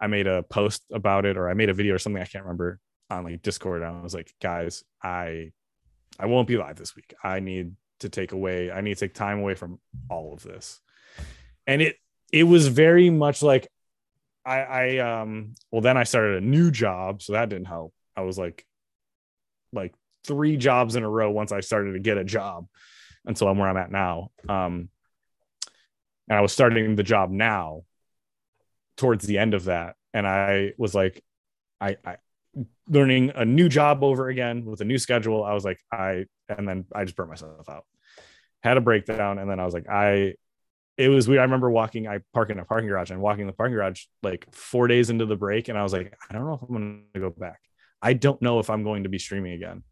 [0.00, 2.44] I made a post about it or I made a video or something I can't
[2.44, 5.52] remember on like Discord and I was like guys I
[6.18, 7.12] I won't be live this week.
[7.22, 10.80] I need to take away I need to take time away from all of this.
[11.66, 11.96] And it
[12.32, 13.68] it was very much like
[14.46, 17.92] I, I um well then I started a new job, so that didn't help.
[18.16, 18.64] I was like
[19.70, 19.92] like
[20.24, 22.66] three jobs in a row once I started to get a job
[23.24, 24.30] until I'm where I'm at now.
[24.48, 24.88] Um
[26.28, 27.82] and I was starting the job now
[28.96, 29.96] towards the end of that.
[30.14, 31.22] And I was like,
[31.80, 32.16] I, I
[32.88, 35.42] learning a new job over again with a new schedule.
[35.42, 37.84] I was like, I and then I just burnt myself out.
[38.62, 40.34] Had a breakdown, and then I was like, I
[40.96, 41.40] it was weird.
[41.40, 44.04] I remember walking, I park in a parking garage and walking in the parking garage
[44.22, 45.68] like four days into the break.
[45.68, 47.60] And I was like, I don't know if I'm going to go back.
[48.02, 49.82] I don't know if I'm going to be streaming again.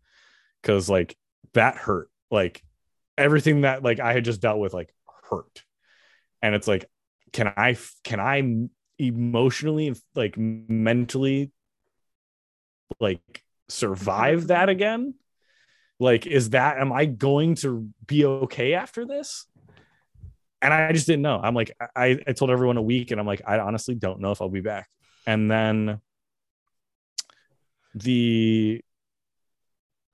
[0.62, 1.16] Cause like
[1.54, 2.10] that hurt.
[2.30, 2.62] Like
[3.16, 4.94] everything that like I had just dealt with like
[5.30, 5.64] hurt.
[6.42, 6.84] And it's like,
[7.32, 11.50] can I, can I emotionally, like mentally,
[13.00, 13.20] like
[13.68, 14.46] survive mm-hmm.
[14.48, 15.14] that again?
[16.00, 19.46] Like, is that, am I going to be okay after this?
[20.60, 21.40] and I just didn't know.
[21.42, 24.32] I'm like, I, I told everyone a week, and I'm like, I honestly don't know
[24.32, 24.88] if I'll be back.
[25.26, 26.00] And then
[27.94, 28.82] the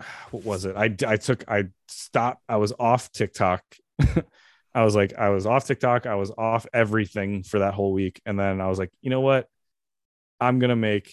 [0.31, 0.77] what was it?
[0.77, 2.43] I I took I stopped.
[2.49, 3.63] I was off TikTok.
[4.75, 6.07] I was like, I was off TikTok.
[6.07, 9.21] I was off everything for that whole week, and then I was like, you know
[9.21, 9.49] what?
[10.41, 11.13] I'm gonna make.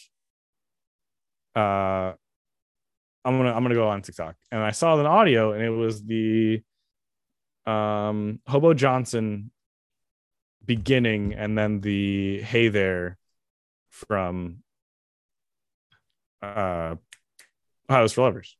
[1.55, 2.13] Uh,
[3.23, 6.03] I'm gonna I'm gonna go on TikTok, and I saw an audio, and it was
[6.03, 6.63] the
[7.67, 9.51] um hobo johnson
[10.65, 13.17] beginning and then the hey there
[13.89, 14.57] from
[16.41, 16.95] uh
[17.89, 18.55] Ohio is for lovers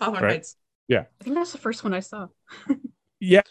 [0.00, 0.32] Hawthorne Right.
[0.32, 0.56] Heights.
[0.92, 2.26] I think that's the first one I saw.
[3.20, 3.42] yeah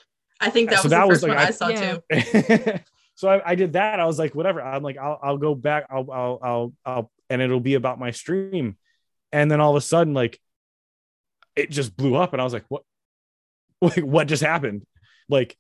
[0.41, 2.58] I think that So was that the was first like- one I, I- saw Yeah.
[2.74, 2.80] too.
[3.16, 5.88] so I, I did that i was like whatever i'm like i'll, I'll go back
[5.89, 8.78] I'll, I'll i'll i'll and it'll be about my stream
[9.34, 10.39] and then all of a sudden like
[11.58, 12.84] it just blew up and i was like what
[13.82, 14.86] like what just happened
[15.28, 15.58] like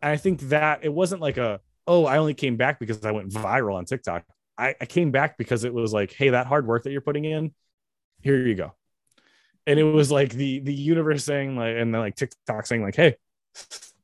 [0.00, 3.10] and i think that it wasn't like a oh i only came back because i
[3.10, 4.24] went viral on tiktok
[4.56, 7.26] I, I came back because it was like hey that hard work that you're putting
[7.26, 7.52] in
[8.22, 8.72] here you go
[9.66, 12.96] and it was like the the universe saying like and then like tiktok saying like
[12.96, 13.16] hey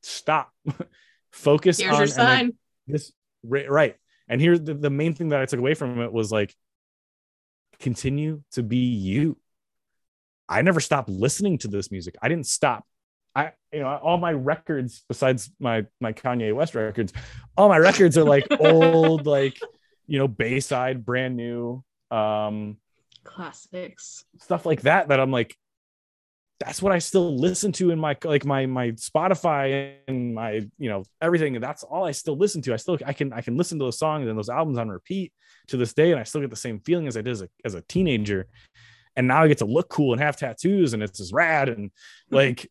[0.02, 0.52] stop.
[1.32, 2.54] Focus Here's on your and, like,
[2.86, 3.12] this
[3.44, 3.96] right, right.
[4.28, 6.54] and here the, the main thing that i took away from it was like
[7.80, 9.36] continue to be you.
[10.48, 12.16] I never stopped listening to this music.
[12.22, 12.84] I didn't stop.
[13.34, 17.12] I you know all my records besides my my kanye west records
[17.56, 19.56] all my records are like old like
[20.08, 21.82] you know bayside brand new.
[22.10, 22.78] Um
[23.24, 24.24] Classics.
[24.38, 25.56] stuff like that that i'm like
[26.60, 30.90] that's what i still listen to in my like my my spotify and my you
[30.90, 31.58] know everything.
[31.58, 32.74] That's all i still listen to.
[32.74, 35.32] I still i can i can listen to those songs and those albums on repeat
[35.68, 37.48] to this day and i still get the same feeling as i did as a,
[37.64, 38.46] as a teenager.
[39.16, 41.70] And now i get to look cool and have tattoos and it's just rad.
[41.70, 41.90] And
[42.30, 42.70] like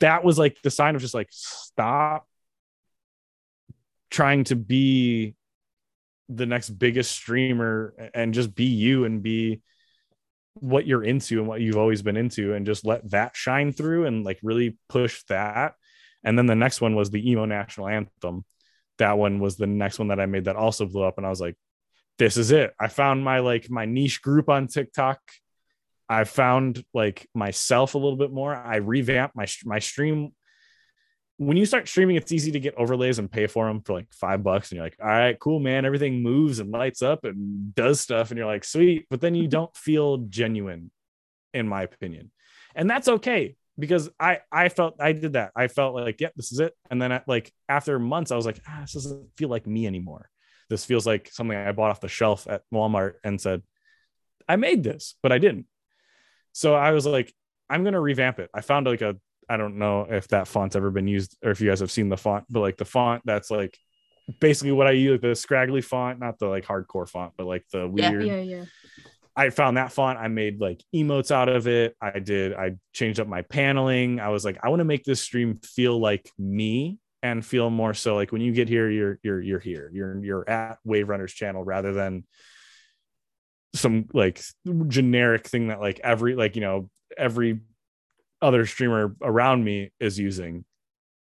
[0.00, 2.26] that was like the sign of just like stop
[4.10, 5.36] trying to be
[6.34, 9.60] the next biggest streamer and just be you and be
[10.54, 14.06] what you're into and what you've always been into and just let that shine through
[14.06, 15.74] and like really push that.
[16.22, 18.44] And then the next one was the emo national anthem.
[18.98, 21.30] That one was the next one that i made that also blew up and i
[21.30, 21.56] was like
[22.20, 22.74] this is it.
[22.78, 25.18] I found my like my niche group on tiktok.
[26.06, 28.54] I found like myself a little bit more.
[28.54, 30.32] I revamped my my stream
[31.40, 34.12] when you start streaming it's easy to get overlays and pay for them for like
[34.12, 37.74] five bucks and you're like all right cool man everything moves and lights up and
[37.74, 40.90] does stuff and you're like sweet but then you don't feel genuine
[41.54, 42.30] in my opinion.
[42.74, 45.52] And that's okay because i i felt i did that.
[45.56, 48.44] I felt like yep this is it and then at, like after months i was
[48.44, 50.28] like ah, this doesn't feel like me anymore.
[50.68, 53.62] This feels like something i bought off the shelf at walmart and said
[54.48, 55.66] i made this but i didn't.
[56.52, 57.32] So I was like,
[57.68, 58.50] I'm gonna revamp it.
[58.52, 59.16] I found like a
[59.50, 62.08] I don't know if that font's ever been used or if you guys have seen
[62.08, 63.76] the font, but like the font that's like
[64.40, 67.64] basically what I use, like the scraggly font, not the like hardcore font, but like
[67.72, 68.10] the Yeah.
[68.10, 68.24] weird.
[68.24, 68.64] Yeah, yeah.
[69.36, 70.18] I found that font.
[70.18, 71.96] I made like emotes out of it.
[72.00, 72.52] I did.
[72.54, 74.20] I changed up my paneling.
[74.20, 77.94] I was like, I want to make this stream feel like me and feel more
[77.94, 79.90] so like when you get here, you're you're you're here.
[79.92, 82.24] You're you're at Waverunnner's channel rather than
[83.74, 84.40] some like
[84.88, 87.60] generic thing that like every like you know every
[88.42, 90.64] other streamer around me is using.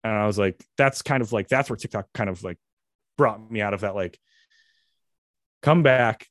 [0.03, 2.57] And I was like, that's kind of like that's where TikTok kind of like
[3.17, 4.19] brought me out of that like
[5.63, 6.27] come back,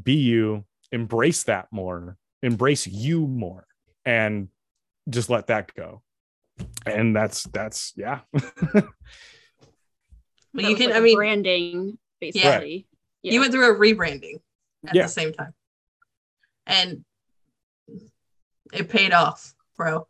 [0.00, 3.66] be you, embrace that more, embrace you more,
[4.04, 4.48] and
[5.08, 6.02] just let that go.
[6.86, 8.20] And that's that's yeah.
[10.54, 12.86] But you can, like I a mean, branding basically.
[13.22, 13.32] Yeah.
[13.32, 14.40] you went through a rebranding
[14.86, 15.04] at Yeah.
[15.04, 15.54] the same time.
[16.66, 17.04] And
[18.72, 20.06] it paid off, bro.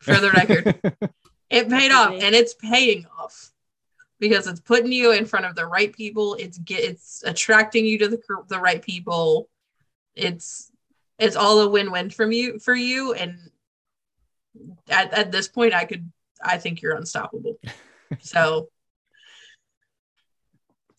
[0.00, 0.78] For the record,
[1.50, 3.50] it paid off and it's paying off
[4.18, 6.34] because it's putting you in front of the right people.
[6.34, 9.48] It's get it's attracting you to the cor- the right people.
[10.14, 10.70] It's
[11.18, 13.38] it's all a win-win from you for you and
[14.88, 16.10] at, at this point I could
[16.42, 17.58] I think you're unstoppable.
[18.20, 18.68] so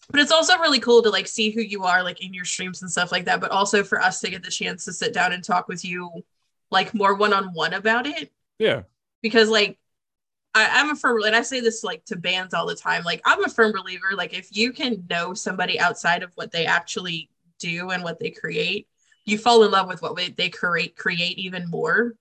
[0.10, 2.82] but it's also really cool to like see who you are like in your streams
[2.82, 5.34] and stuff like that but also for us to get the chance to sit down
[5.34, 6.10] and talk with you
[6.70, 8.84] like more one-on-one about it yeah.
[9.22, 9.78] because like
[10.54, 13.22] I, I'm a firm and I say this like to bands all the time like
[13.26, 17.30] I'm a firm believer like if you can know somebody outside of what they actually
[17.60, 18.88] do and what they create
[19.26, 22.16] you fall in love with what they- they create create even more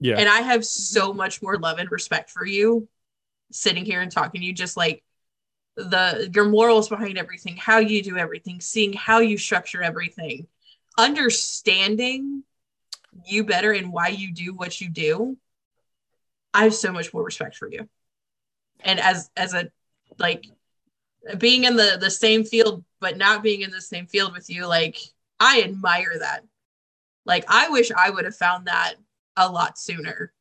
[0.00, 0.18] Yeah.
[0.18, 2.88] and I have so much more love and respect for you
[3.52, 5.02] sitting here and talking to you, just like
[5.76, 10.46] the your morals behind everything, how you do everything, seeing how you structure everything,
[10.98, 12.44] understanding
[13.24, 15.36] you better and why you do what you do.
[16.52, 17.88] I have so much more respect for you.
[18.80, 19.68] And as as a
[20.18, 20.46] like
[21.38, 24.66] being in the the same field but not being in the same field with you,
[24.66, 24.98] like
[25.38, 26.44] I admire that.
[27.24, 28.94] Like I wish I would have found that
[29.36, 30.32] a lot sooner.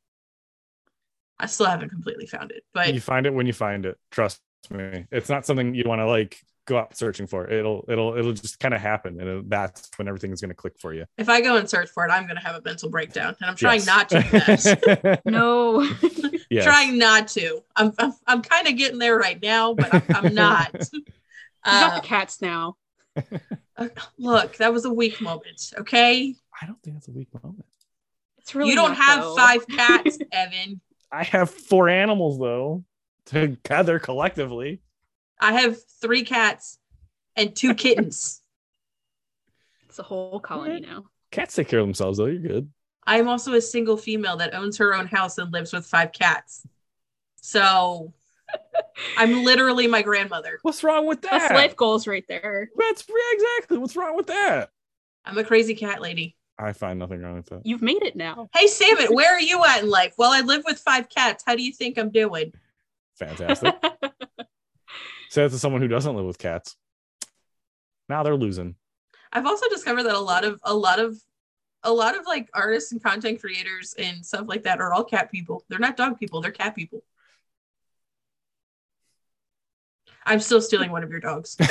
[1.38, 3.98] I still haven't completely found it, but you find it when you find it.
[4.12, 5.06] Trust me.
[5.12, 7.50] It's not something you want to like go out searching for.
[7.50, 10.74] It'll it'll it'll just kind of happen, and it, that's when everything's going to click
[10.80, 11.06] for you.
[11.18, 13.50] if I go and search for it, I'm going to have a mental breakdown, and
[13.50, 13.88] I'm trying Yes.
[13.88, 14.16] not to.
[15.04, 15.22] That.
[15.26, 15.86] No.
[16.52, 16.64] Yes.
[16.66, 17.62] Trying not to.
[17.76, 20.74] I'm I'm, I'm kind of getting there right now, but I'm, I'm not.
[20.94, 21.02] you
[21.64, 22.76] got Uh, the cats now.
[24.18, 25.74] look, that was a weak moment.
[25.78, 27.66] Okay, I don't think that's a weak moment.
[28.40, 29.36] It's really you don't not, have though.
[29.36, 30.82] five cats, Evan.
[31.12, 32.84] I have four animals though,
[33.26, 34.82] together collectively.
[35.40, 36.80] I have three cats
[37.36, 38.42] and two kittens.
[39.88, 41.06] It's a whole colony now.
[41.32, 42.26] Cats take care of themselves though.
[42.26, 42.70] You're good.
[43.06, 46.12] I am also a single female that owns her own house and lives with five
[46.12, 46.66] cats.
[47.42, 48.14] So
[49.18, 50.60] I'm literally my grandmother.
[50.62, 51.32] What's wrong with that?
[51.32, 52.70] That's life goals right there.
[52.78, 53.78] That's yeah, exactly.
[53.78, 54.72] What's wrong with that?
[55.26, 56.36] I'm a crazy cat lady.
[56.58, 57.66] I find nothing wrong with that.
[57.66, 58.50] You've made it now.
[58.54, 60.14] Hey, Salmon, where are you at in life?
[60.18, 61.44] Well, I live with five cats.
[61.48, 62.54] How do you think I'm doing?
[63.16, 63.76] Fantastic.
[65.30, 66.76] Say that to someone who doesn't live with cats.
[68.10, 68.76] Now they're losing.
[69.32, 71.22] I've also discovered that a lot of a lot of
[71.84, 75.32] a lot of like artists and content creators and stuff like that are all cat
[75.32, 75.64] people.
[75.70, 77.04] They're not dog people, they're cat people.
[80.26, 81.56] I'm still stealing one of your dogs.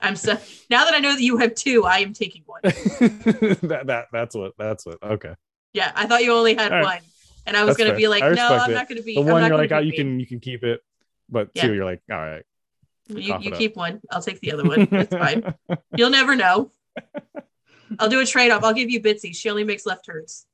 [0.00, 0.38] I'm so
[0.70, 2.60] now that I know that you have two, I am taking one.
[2.64, 5.02] that that that's what that's what.
[5.02, 5.34] Okay.
[5.72, 7.02] Yeah, I thought you only had All right.
[7.50, 7.56] One.
[7.56, 8.74] And I was gonna be like, no, I'm it.
[8.74, 10.80] not gonna be The one you're like, oh, you can you can keep it,
[11.28, 11.66] but Yeah.
[11.66, 12.44] two, you're like, all right.
[13.08, 14.00] You, you keep one.
[14.10, 14.86] I'll take the other one.
[14.92, 15.54] It's fine.
[15.96, 16.70] You'll never know.
[17.98, 18.62] I'll do a trade off.
[18.62, 19.34] I'll give you Bitsy.
[19.34, 20.46] She only makes left turns.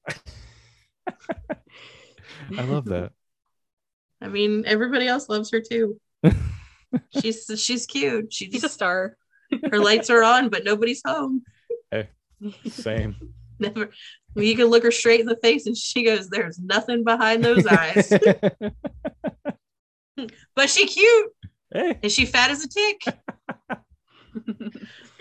[1.07, 3.13] I love that.
[4.23, 6.01] I mean, everybody else loves her too.
[7.21, 8.33] she's she's cute.
[8.33, 9.19] She's, He's a star.
[9.71, 11.43] her lights are on, but nobody's home.
[11.91, 12.09] Hey,
[12.71, 13.17] Same.
[13.61, 13.91] Never.
[14.35, 17.67] You can look her straight in the face, and she goes, "There's nothing behind those
[17.71, 18.09] eyes."
[20.55, 21.33] but she cute.
[21.73, 23.03] hey, Is she fat as a tick?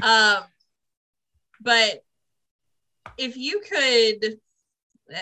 [0.02, 0.44] Um,
[1.62, 2.04] but
[3.18, 4.38] if you could,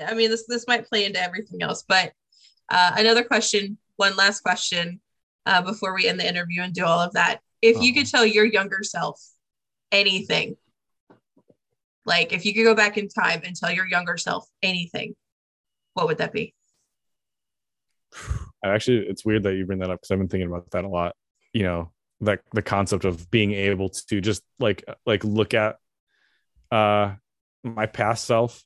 [0.07, 2.13] I mean, this this might play into everything else, but
[2.69, 4.99] uh, another question, one last question,
[5.45, 7.39] uh, before we end the interview and do all of that.
[7.61, 9.21] If you could tell your younger self
[9.91, 10.57] anything,
[12.05, 15.15] like if you could go back in time and tell your younger self anything,
[15.93, 16.53] what would that be?
[18.63, 20.85] I actually, it's weird that you bring that up because I've been thinking about that
[20.85, 21.15] a lot.
[21.51, 21.91] You know,
[22.21, 25.75] that the concept of being able to just like like look at
[26.71, 27.13] uh
[27.63, 28.63] my past self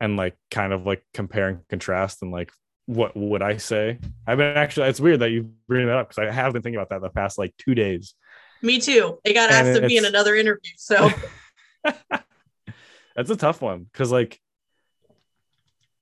[0.00, 2.50] and like kind of like compare and contrast and like
[2.86, 3.98] what would I say?
[4.26, 6.80] I've been actually it's weird that you bring that up because I have been thinking
[6.80, 8.14] about that the past like two days.
[8.62, 9.18] Me too.
[9.24, 10.72] It got asked to be in another interview.
[10.76, 11.10] So
[13.16, 14.40] that's a tough one because like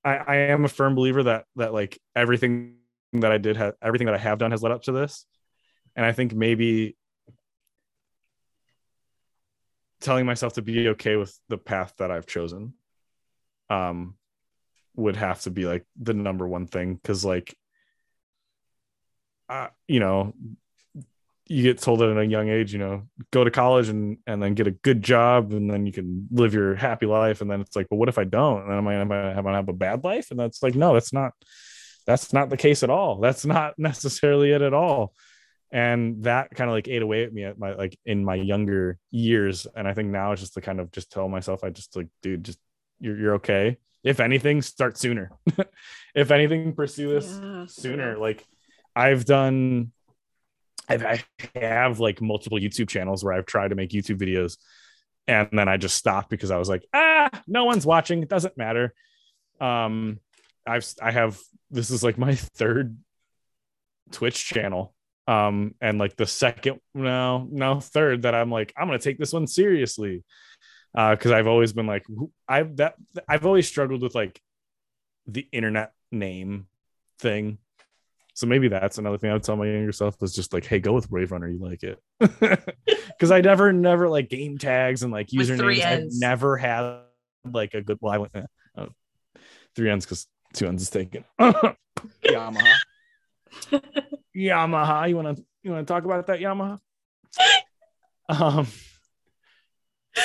[0.05, 2.77] I, I am a firm believer that that like everything
[3.15, 5.27] that I did have everything that I have done has led up to this.
[5.97, 6.97] And I think maybe
[10.01, 12.75] telling myself to be okay with the path that I've chosen
[13.71, 14.15] um
[14.97, 17.57] would have to be like the number one thing because like
[19.49, 20.35] uh, you know
[21.49, 24.55] you get told at a young age you know go to college and and then
[24.55, 27.41] get a good job and then you can live your happy life.
[27.41, 28.63] And then it's like well what if i don't?
[28.63, 30.31] And then am i am i, am I have a bad life?
[30.31, 31.33] And that's like no that's not
[32.07, 33.21] that's not the case at all.
[33.21, 35.15] That's not necessarily it at all.
[35.71, 38.99] And that kind of like ate away at me at my like in my younger
[39.11, 39.67] years.
[39.75, 42.09] And i think now it's just to kind of just tell myself i just like
[42.23, 42.59] dude just
[43.01, 43.79] you're, you're okay.
[44.05, 45.31] If anything start sooner.
[46.15, 47.67] If anything pursue this yeah.
[47.69, 48.19] sooner.
[48.19, 48.45] Like
[48.95, 49.93] i've done
[50.89, 51.23] I've, I
[51.55, 54.57] have like multiple youtube channels where i've tried to make youtube videos
[55.27, 57.09] and then i just stopped because i was like ah
[57.47, 58.23] no one's watching.
[58.23, 58.95] It doesn't matter.
[59.61, 60.21] Um
[60.67, 61.39] i've i have
[61.71, 62.99] this is like my third
[64.13, 64.95] twitch channel
[65.27, 69.33] um and like the second no no third that i'm like i'm gonna take this
[69.33, 70.25] one seriously.
[70.97, 72.05] Uh because i've always been like
[72.49, 72.95] i've that
[73.29, 74.41] i've always struggled with like
[75.27, 76.67] the internet name
[77.19, 77.59] thing
[78.39, 80.79] so maybe that's another thing i would tell my younger self is just like hey
[80.79, 85.29] go with Waverunnner you like it because i never never like game tags and like
[85.29, 87.01] usernames i never had
[87.51, 88.33] like a good well i went
[88.77, 88.87] uh,
[89.75, 91.25] three ends because two ends is taken
[92.25, 92.75] yamaha
[94.37, 95.09] Yamaha.
[95.09, 96.79] You want to you want to talk about that Yamaha?
[98.29, 98.67] um.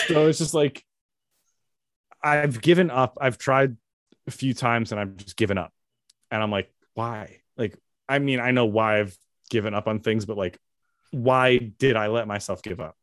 [0.07, 0.83] So it's just like
[2.21, 3.17] I've given up.
[3.19, 3.77] I've tried
[4.27, 5.71] a few times and I've just given up.
[6.31, 7.41] And I'm like, why?
[8.13, 9.17] I mean, I know why I've
[9.49, 10.59] given up on things, but like,
[11.11, 12.95] why did I let myself give up?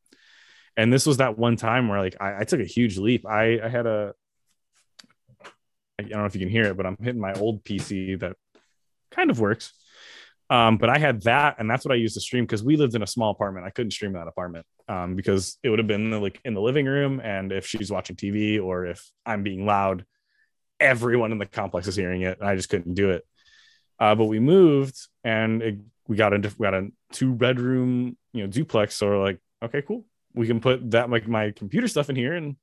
[0.76, 3.26] And this was that one time where like I, I took a huge leap.
[3.26, 4.14] I, I had a
[5.98, 8.36] I don't know if you can hear it, but I'm hitting my old PC that
[9.10, 9.72] kind of works.
[10.48, 12.94] Um, but I had that, and that's what I used to stream because we lived
[12.94, 13.66] in a small apartment.
[13.66, 16.86] I couldn't stream that apartment um, because it would have been like in the living
[16.86, 20.04] room, and if she's watching TV or if I'm being loud,
[20.80, 23.24] everyone in the complex is hearing it, and I just couldn't do it.
[24.00, 25.78] Uh, but we moved, and it,
[26.08, 28.96] we got a we got a two bedroom you know duplex.
[28.96, 32.34] So we're like, okay, cool, we can put that like my computer stuff in here,
[32.34, 32.56] and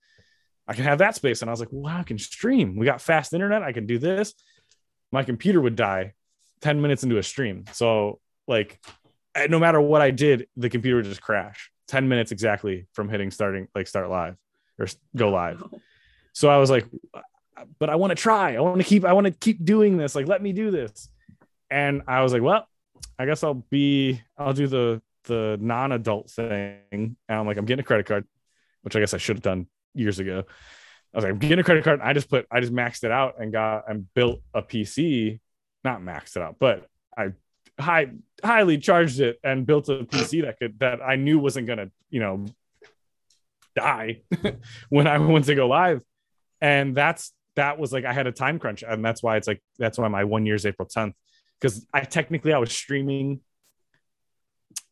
[0.67, 1.41] I can have that space.
[1.41, 2.75] And I was like, wow, I can stream.
[2.75, 3.63] We got fast internet.
[3.63, 4.33] I can do this.
[5.11, 6.13] My computer would die
[6.61, 7.65] 10 minutes into a stream.
[7.71, 8.79] So like
[9.35, 13.07] eh, no matter what I did, the computer would just crash 10 minutes exactly from
[13.07, 14.35] hitting starting like start live
[14.79, 15.63] or go live.
[16.33, 16.85] So I was like,
[17.79, 18.55] but I want to try.
[18.55, 20.13] I want to keep, I want to keep doing this.
[20.13, 21.09] Like, let me do this.
[21.69, 22.67] And I was like, well,
[23.19, 26.81] I guess I'll be, I'll do the, the non-adult thing.
[26.91, 28.25] And I'm like, I'm getting a credit card,
[28.81, 30.43] which I guess I should have done years ago.
[31.13, 31.99] I was like, I'm getting a credit card.
[32.01, 35.39] I just put, I just maxed it out and got and built a PC
[35.87, 36.87] not maxed it out, but
[37.17, 37.29] I
[37.79, 38.07] high
[38.43, 42.19] highly charged it and built a PC that could that I knew wasn't gonna, you
[42.19, 42.45] know,
[43.75, 44.21] die
[44.89, 46.01] when I went to go live.
[46.59, 49.61] And that's that was like I had a time crunch, and that's why it's like
[49.79, 51.13] that's why my one year is April 10th.
[51.59, 53.41] Because I technically I was streaming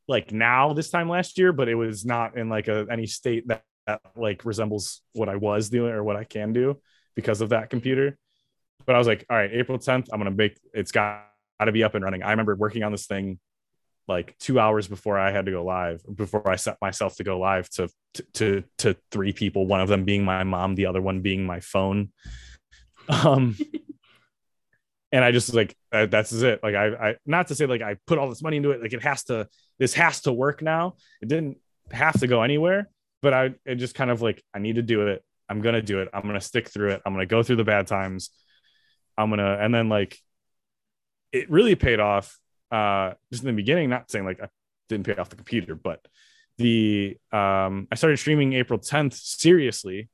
[0.08, 3.48] like now this time last year, but it was not in like a any state
[3.48, 6.80] that, that like resembles what I was doing or what I can do
[7.16, 8.18] because of that computer.
[8.86, 11.24] But I was like, all right, April 10th, I'm gonna make it's got
[11.64, 12.24] to be up and running.
[12.24, 13.40] I remember working on this thing
[14.08, 17.40] like two hours before I had to go live, before I set myself to go
[17.40, 17.90] live to
[18.36, 21.60] to to three people, one of them being my mom, the other one being my
[21.60, 22.12] phone.
[23.10, 23.58] Um
[25.16, 26.60] and I just like that's it.
[26.62, 28.92] Like I I not to say like I put all this money into it, like
[28.92, 29.48] it has to
[29.80, 30.96] this has to work now.
[31.22, 31.58] It didn't
[31.90, 32.90] have to go anywhere,
[33.22, 35.24] but I it just kind of like I need to do it.
[35.48, 36.10] I'm gonna do it.
[36.14, 37.02] I'm gonna stick through it.
[37.06, 38.30] I'm gonna go through the bad times.
[39.18, 40.20] I'm gonna and then like
[41.32, 42.38] it really paid off
[42.70, 44.50] uh just in the beginning, not saying like I
[44.90, 46.06] didn't pay off the computer, but
[46.58, 50.10] the um I started streaming April 10th seriously.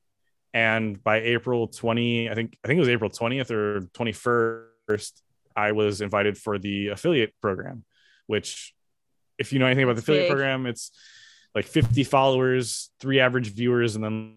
[0.54, 4.66] And by April 20, I think I think it was April 20th or 21st,
[5.56, 7.84] I was invited for the affiliate program,
[8.26, 8.74] which
[9.38, 10.30] if you know anything about the affiliate Big.
[10.30, 10.90] program, it's
[11.54, 14.36] like 50 followers, three average viewers, and then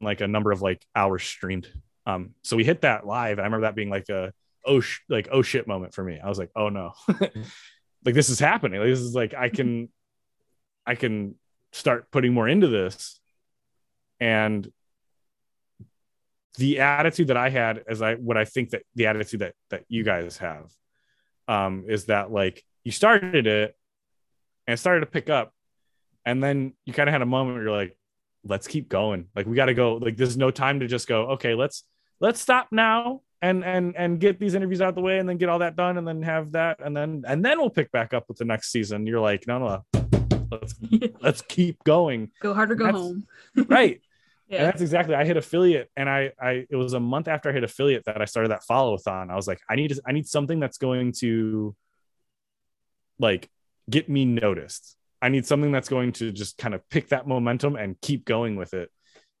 [0.00, 1.68] like a number of like hours streamed.
[2.06, 3.38] Um, so we hit that live.
[3.38, 4.32] I remember that being like a
[4.64, 6.20] oh sh- like oh shit moment for me.
[6.22, 6.92] I was like, oh no,
[8.04, 8.80] like this is happening.
[8.80, 9.88] Like, this is like I can
[10.86, 11.34] I can
[11.72, 13.20] start putting more into this.
[14.20, 14.70] And
[16.56, 19.84] the attitude that I had as I what I think that the attitude that that
[19.88, 20.70] you guys have
[21.48, 23.76] um is that like you started it
[24.66, 25.52] and it started to pick up.
[26.24, 27.96] And then you kind of had a moment where you're like
[28.44, 29.26] let's keep going.
[29.34, 29.94] Like we got to go.
[29.94, 31.84] Like there's no time to just go okay let's
[32.20, 35.36] let's stop now and and and get these interviews out of the way and then
[35.36, 38.14] get all that done and then have that and then and then we'll pick back
[38.14, 39.06] up with the next season.
[39.06, 39.84] You're like no no.
[40.50, 40.74] Let's
[41.20, 42.30] let's keep going.
[42.40, 43.26] Go hard or go That's- home.
[43.68, 44.00] right
[44.58, 47.52] and that's exactly i hit affiliate and i i it was a month after i
[47.52, 50.60] hit affiliate that i started that follow-thon i was like i need i need something
[50.60, 51.74] that's going to
[53.18, 53.48] like
[53.88, 54.96] get me noticed.
[55.22, 58.56] I need something that's going to just kind of pick that momentum and keep going
[58.56, 58.90] with it.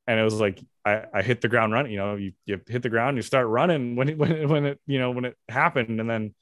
[0.06, 2.80] And it was like i i hit the ground running you know you, you hit
[2.80, 5.36] the ground you start running when it when it, when it you know when it
[5.48, 6.00] happened.
[6.00, 6.34] And then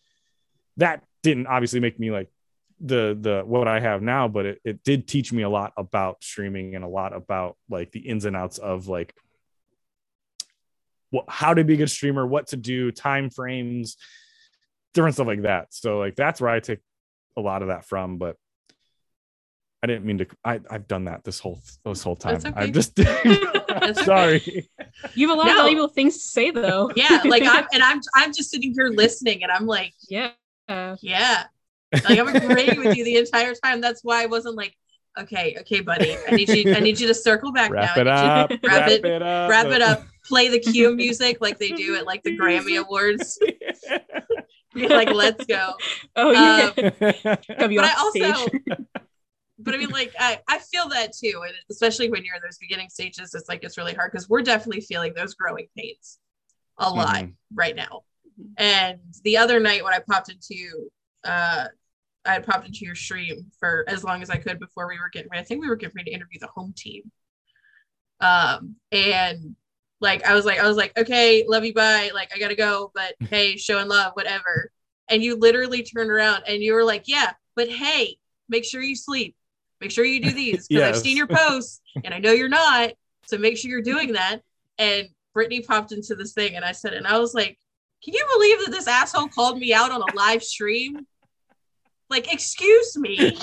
[0.77, 2.29] that didn't obviously make me like
[2.81, 6.23] the the what I have now, but it, it did teach me a lot about
[6.23, 9.15] streaming and a lot about like the ins and outs of like
[11.11, 13.97] what how to be a good streamer, what to do, time frames,
[14.93, 15.69] different stuff like that.
[15.71, 16.81] So like that's where I take
[17.37, 18.37] a lot of that from, but
[19.83, 22.37] I didn't mean to I, I've done that this whole this whole time.
[22.37, 22.53] Okay.
[22.57, 23.93] I'm just okay.
[23.93, 24.69] sorry.
[25.15, 26.91] You have a lot of valuable things to say though.
[26.97, 30.31] Yeah, like I'm and I'm I'm just sitting here listening and I'm like, yeah.
[30.69, 31.45] Yeah.
[32.09, 33.81] Like I'm agreeing with you the entire time.
[33.81, 34.75] That's why I wasn't like,
[35.19, 36.17] okay, okay, buddy.
[36.29, 38.01] I need you I need you to circle back Wrap now.
[38.03, 38.51] it up.
[38.51, 39.51] Wrap Wrap it- it up.
[39.51, 40.05] Wrap it up.
[40.27, 43.39] Play the cue music like they do at like the Grammy Awards.
[44.75, 45.73] Be like, let's go.
[46.17, 46.71] oh yeah.
[46.77, 46.91] Um,
[47.59, 48.25] Come but off I stage.
[48.35, 48.49] also
[49.61, 51.43] but I mean, like, I, I feel that too.
[51.47, 54.43] And especially when you're in those beginning stages, it's like it's really hard because we're
[54.43, 56.19] definitely feeling those growing pains
[56.79, 57.35] a lot Mhm.
[57.55, 58.03] right now.
[58.59, 60.89] And the other night when I popped into
[61.25, 61.67] uh
[62.27, 65.11] I had popped into your stream for as long as I could before we were
[65.11, 65.43] getting ready.
[65.43, 67.11] I think we were getting ready to interview the home team.
[68.21, 69.57] Um and
[70.01, 72.11] like I was like, I was like, okay, love you, bye.
[72.15, 74.71] Like I gotta go, but hey, show and love, whatever.
[75.09, 78.17] And you literally turned around and you were like, yeah, but hey,
[78.49, 79.37] make sure you sleep.
[79.81, 82.93] Make sure you do these because I've seen your posts and I know you're not.
[83.27, 84.41] So make sure you're doing that.
[84.79, 87.59] And Brittany popped into this thing and I said, and I was like,
[88.05, 91.07] can you believe that this asshole called me out on a live stream?
[92.15, 93.37] Like, excuse me.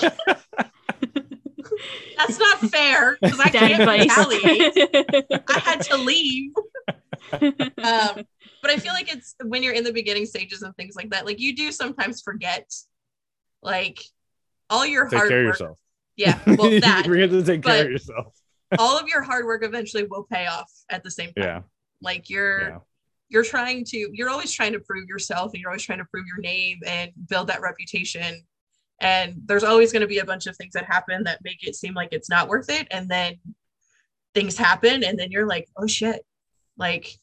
[2.16, 4.00] That's not fair because I Dad can't advice.
[4.16, 5.42] retaliate.
[5.48, 6.52] I had to leave.
[7.32, 8.24] Um,
[8.62, 11.26] but I feel like it's when you're in the beginning stages and things like that,
[11.26, 12.72] like you do sometimes forget,
[13.62, 14.00] like
[14.70, 15.52] all your Take hard care work.
[15.54, 15.78] yourself.
[16.16, 18.34] Yeah, well, you that forget to take care of yourself.
[18.78, 21.44] all of your hard work eventually will pay off at the same time.
[21.44, 21.60] Yeah.
[22.00, 22.78] Like you're Yeah.
[23.28, 26.26] you're trying to you're always trying to prove yourself and you're always trying to prove
[26.26, 28.42] your name and build that reputation.
[29.02, 31.74] And there's always going to be a bunch of things that happen that make it
[31.74, 32.86] seem like it's not worth it.
[32.92, 33.34] And then
[34.32, 36.24] things happen and then you're like, oh shit,
[36.78, 37.18] like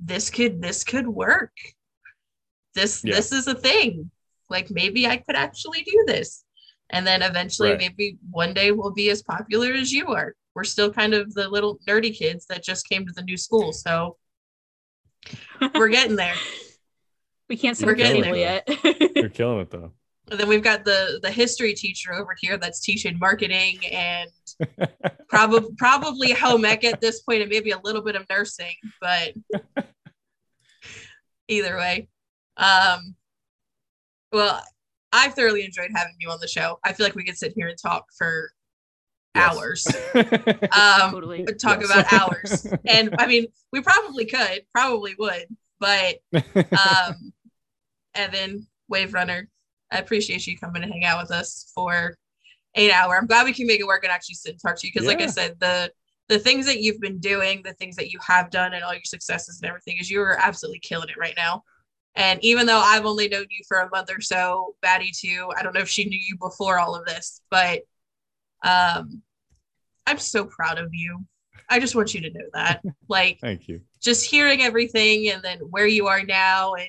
[0.00, 1.52] this could this could work.
[2.74, 3.14] This Yeah.
[3.14, 4.10] this is a thing.
[4.48, 6.44] Like maybe I could actually do this.
[6.90, 7.78] And then eventually Right.
[7.78, 10.34] maybe one day we'll be as popular as you are.
[10.54, 13.72] We're still kind of the little nerdy kids that just came to the new school.
[13.74, 14.16] So
[15.74, 16.34] we're getting there.
[17.50, 18.66] we can't say We're we're getting there yet.
[19.14, 19.92] You're killing it though.
[20.30, 24.30] And then we've got the the history teacher over here that's teaching marketing and
[25.28, 29.34] probably probably home ec at this point and maybe a little bit of nursing, but
[31.48, 32.08] either way.
[32.56, 33.14] Um
[34.32, 34.62] well,
[35.12, 36.80] I've thoroughly enjoyed having you on the show.
[36.84, 38.50] I feel like we could sit here and talk for
[39.34, 39.56] Yes.
[39.56, 39.94] hours.
[40.72, 41.44] Um totally.
[41.60, 41.90] talk Yes.
[41.90, 42.72] about hours.
[42.86, 45.46] And I mean, we probably could, probably would,
[45.78, 47.32] but um
[48.14, 49.48] Evan, Waverunnner,
[49.94, 52.16] I appreciate you coming to hang out with us for
[52.74, 53.16] eight hour.
[53.16, 55.06] I'm glad we can make it work and actually sit and talk to you because,
[55.06, 55.90] like I said, the
[56.28, 59.04] the things that you've been doing, the things that you have done, and all your
[59.04, 61.62] successes and everything is you are absolutely killing it right now.
[62.16, 65.62] And even though I've only known you for a month or so, Batty too, I
[65.62, 67.82] don't know if she knew you before all of this, but
[68.62, 69.22] um,
[70.06, 71.24] I'm so proud of you.
[71.68, 72.82] I just want you to know that.
[73.08, 73.82] Like, Thank you.
[74.00, 76.88] just hearing everything and then where you are now and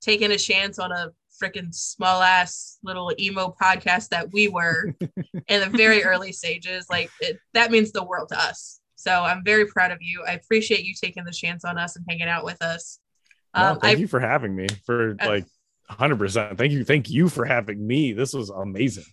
[0.00, 1.12] taking a chance on a
[1.42, 4.94] freaking small ass little emo podcast that we were
[5.48, 9.42] in the very early stages like it, that means the world to us so i'm
[9.44, 12.44] very proud of you i appreciate you taking the chance on us and hanging out
[12.44, 13.00] with us
[13.56, 15.46] No, um, thank I, you for having me for Uh, like
[15.90, 16.56] 100%.
[16.56, 16.84] Thank you.
[16.84, 18.14] Thank you for having me.
[18.14, 19.04] This was amazing.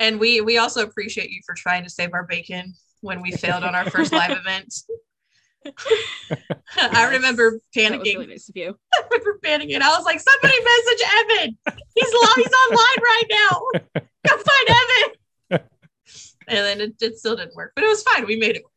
[0.00, 3.62] and we we also appreciate you for trying to save our bacon when we failed
[3.62, 4.74] on our first live event
[6.76, 8.76] i remember panicking really nice of you.
[8.94, 9.80] I remember panicking.
[9.80, 11.58] I was like, somebody message Evan.
[11.94, 14.00] He's he's online right now.
[14.26, 15.18] Go find Evan.
[16.48, 18.24] And then it, it still didn't work, but it was fine.
[18.24, 18.72] We made it work.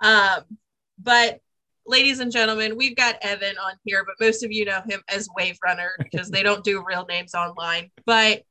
[0.00, 0.56] Um,
[0.98, 1.40] but
[1.86, 5.28] ladies and gentlemen, we've got Evan on here, but most of you know him as
[5.38, 7.90] Waverunnner because they don't do real names online.
[8.06, 8.44] But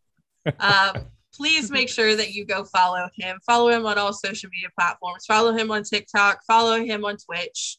[0.59, 3.37] um, please make sure that you go follow him.
[3.45, 5.25] Follow him on all social media platforms.
[5.25, 6.39] Follow him on TikTok.
[6.47, 7.77] Follow him on Twitch.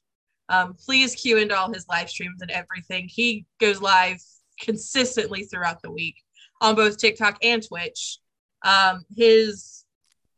[0.48, 3.08] Um, please cue into all his live streams and everything.
[3.08, 4.18] He goes live
[4.60, 6.16] consistently throughout the week
[6.60, 8.18] on both TikTok and Twitch.
[8.62, 9.76] Um, his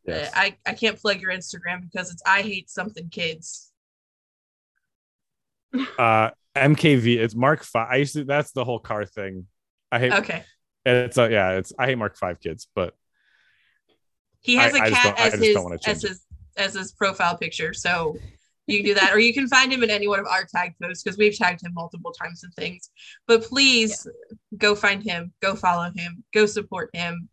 [0.09, 0.33] Yes.
[0.35, 3.71] I, I can't plug your Instagram because it's I hate something kids.
[5.99, 7.19] Uh, MKV.
[7.19, 7.89] It's Mark Five.
[7.91, 8.25] I used to.
[8.25, 9.47] That's the whole car thing.
[9.93, 10.13] I hate.
[10.13, 10.45] Okay.
[10.87, 11.53] It's uh, yeah.
[11.53, 12.95] It's I hate Mark Five kids, but
[14.41, 15.57] He has I- a cat as his
[15.87, 16.21] as his
[16.57, 17.73] as his profile picture.
[17.73, 18.17] So
[18.67, 20.75] you can do that, or you can find him in any one of our tag
[20.83, 22.91] posts because we've tagged him multiple times and things.
[23.27, 24.07] But please
[24.57, 27.29] go find him, go follow him, go support him.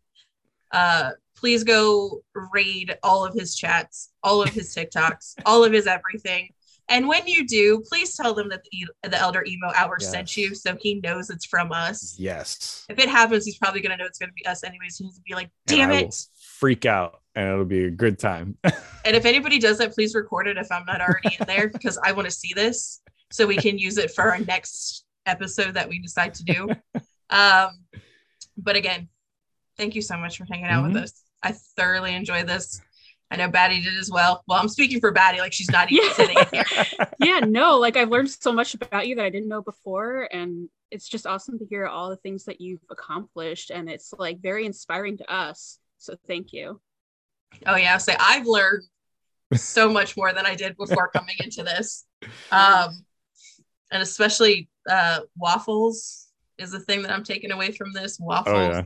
[0.72, 2.22] Uh, please go
[2.52, 6.50] raid all of his chats, all of his TikToks, all of his everything.
[6.88, 10.54] And when you do, please tell them that the, the Elder Emo Hour sent you,
[10.54, 12.14] so he knows it's from us.
[12.18, 12.86] yes.
[12.88, 14.96] If it happens, he's probably gonna know it's gonna be us anyways.
[14.96, 16.14] He's gonna be like, "Damn it!"
[16.56, 18.56] Will freak out, and it'll be a good time.
[19.06, 21.96] And if anybody does that, please record it if I'm not already in there because
[22.02, 23.00] I want to see this
[23.30, 26.68] so we can use it for our next episode that we decide to do.
[27.30, 27.68] Um,
[28.58, 29.08] but again,
[29.76, 31.04] thank you so much for hanging out with Mhm.
[31.04, 31.22] us.
[31.40, 32.80] I thoroughly enjoyed this.
[33.30, 34.42] I know Batty did as well.
[34.48, 36.12] Well, I'm speaking for Batty, like she's not even Yeah.
[36.14, 36.64] sitting here.
[37.20, 40.28] yeah, no, like I've learned so much about you that I didn't know before.
[40.32, 43.70] And it's just awesome to hear all the things that you've accomplished.
[43.70, 45.78] And it's like very inspiring to us.
[45.98, 46.80] So thank you.
[47.66, 48.82] Oh yeah, say I've learned
[49.54, 52.04] so much more than I did before coming into this.
[52.50, 53.04] Um,
[53.90, 56.28] and especially uh, waffles
[56.58, 58.18] is the thing that I'm taking away from this.
[58.18, 58.56] Waffles.
[58.56, 58.82] oh yeah.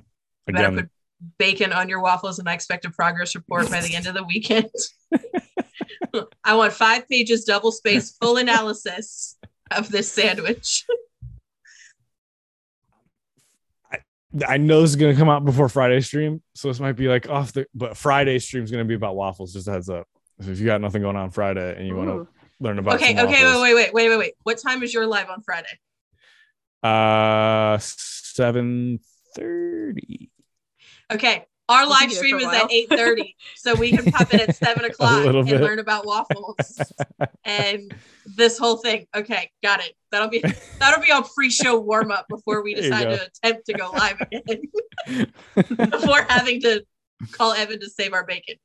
[0.46, 0.90] You better put
[1.38, 4.24] bacon on your waffles, and I expect a progress report by the end of the
[4.24, 4.70] weekend.
[6.44, 9.38] I want five pages, double space, full analysis
[9.70, 10.86] of this sandwich.
[14.46, 17.28] I know this is gonna come out before Friday stream, so this might be like
[17.28, 17.66] off the.
[17.74, 19.52] But Friday stream is gonna be about waffles.
[19.52, 20.06] Just a heads up.
[20.40, 22.28] So if you got nothing going on Friday and you want to
[22.60, 24.34] learn about okay, okay, waffles, wait, wait, wait, wait, wait.
[24.42, 25.68] What time is your live on Friday?
[26.82, 29.00] Uh, seven
[29.34, 30.30] thirty.
[31.12, 34.56] Okay, our We'll live stream is at eight thirty, so we can pop in at
[34.64, 35.60] seven o'clock and bit.
[35.60, 36.82] learn about waffles
[37.44, 37.94] and
[38.26, 39.06] this whole thing.
[39.14, 39.92] Okay, got it.
[40.10, 40.42] That'll be
[40.78, 44.62] that'll be our pre-show warm up before we decide to attempt to go live again.
[45.54, 46.84] before having to
[47.32, 48.56] call Evan to save our bacon.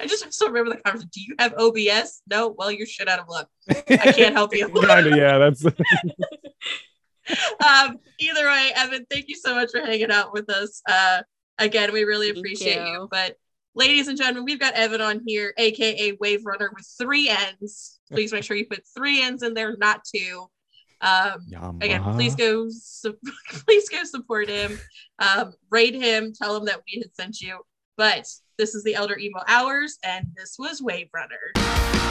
[0.00, 1.10] I just also remember the conversation.
[1.12, 2.22] Do you have OBS?
[2.30, 2.54] No.
[2.56, 3.48] Well, you're shit out of luck.
[3.68, 4.68] I can't help you.
[4.68, 5.38] Kinda, yeah.
[5.38, 5.64] That's
[7.66, 10.82] um, either way, Evan, thank you so much for hanging out with us.
[10.88, 11.22] Uh,
[11.58, 12.92] again, we really appreciate you.
[12.92, 13.08] you.
[13.10, 13.36] But
[13.74, 18.00] ladies and gentlemen, we've got Evan on here, aka Waverunnner with three N's.
[18.10, 20.46] Please make sure you put three N's in there, not two.
[21.00, 23.18] Um, again please go su-
[23.66, 24.78] please go support him
[25.18, 27.58] um rate him tell him that we had sent you
[27.98, 28.26] but
[28.56, 32.03] this is the elder emo hours and this was Waverunnner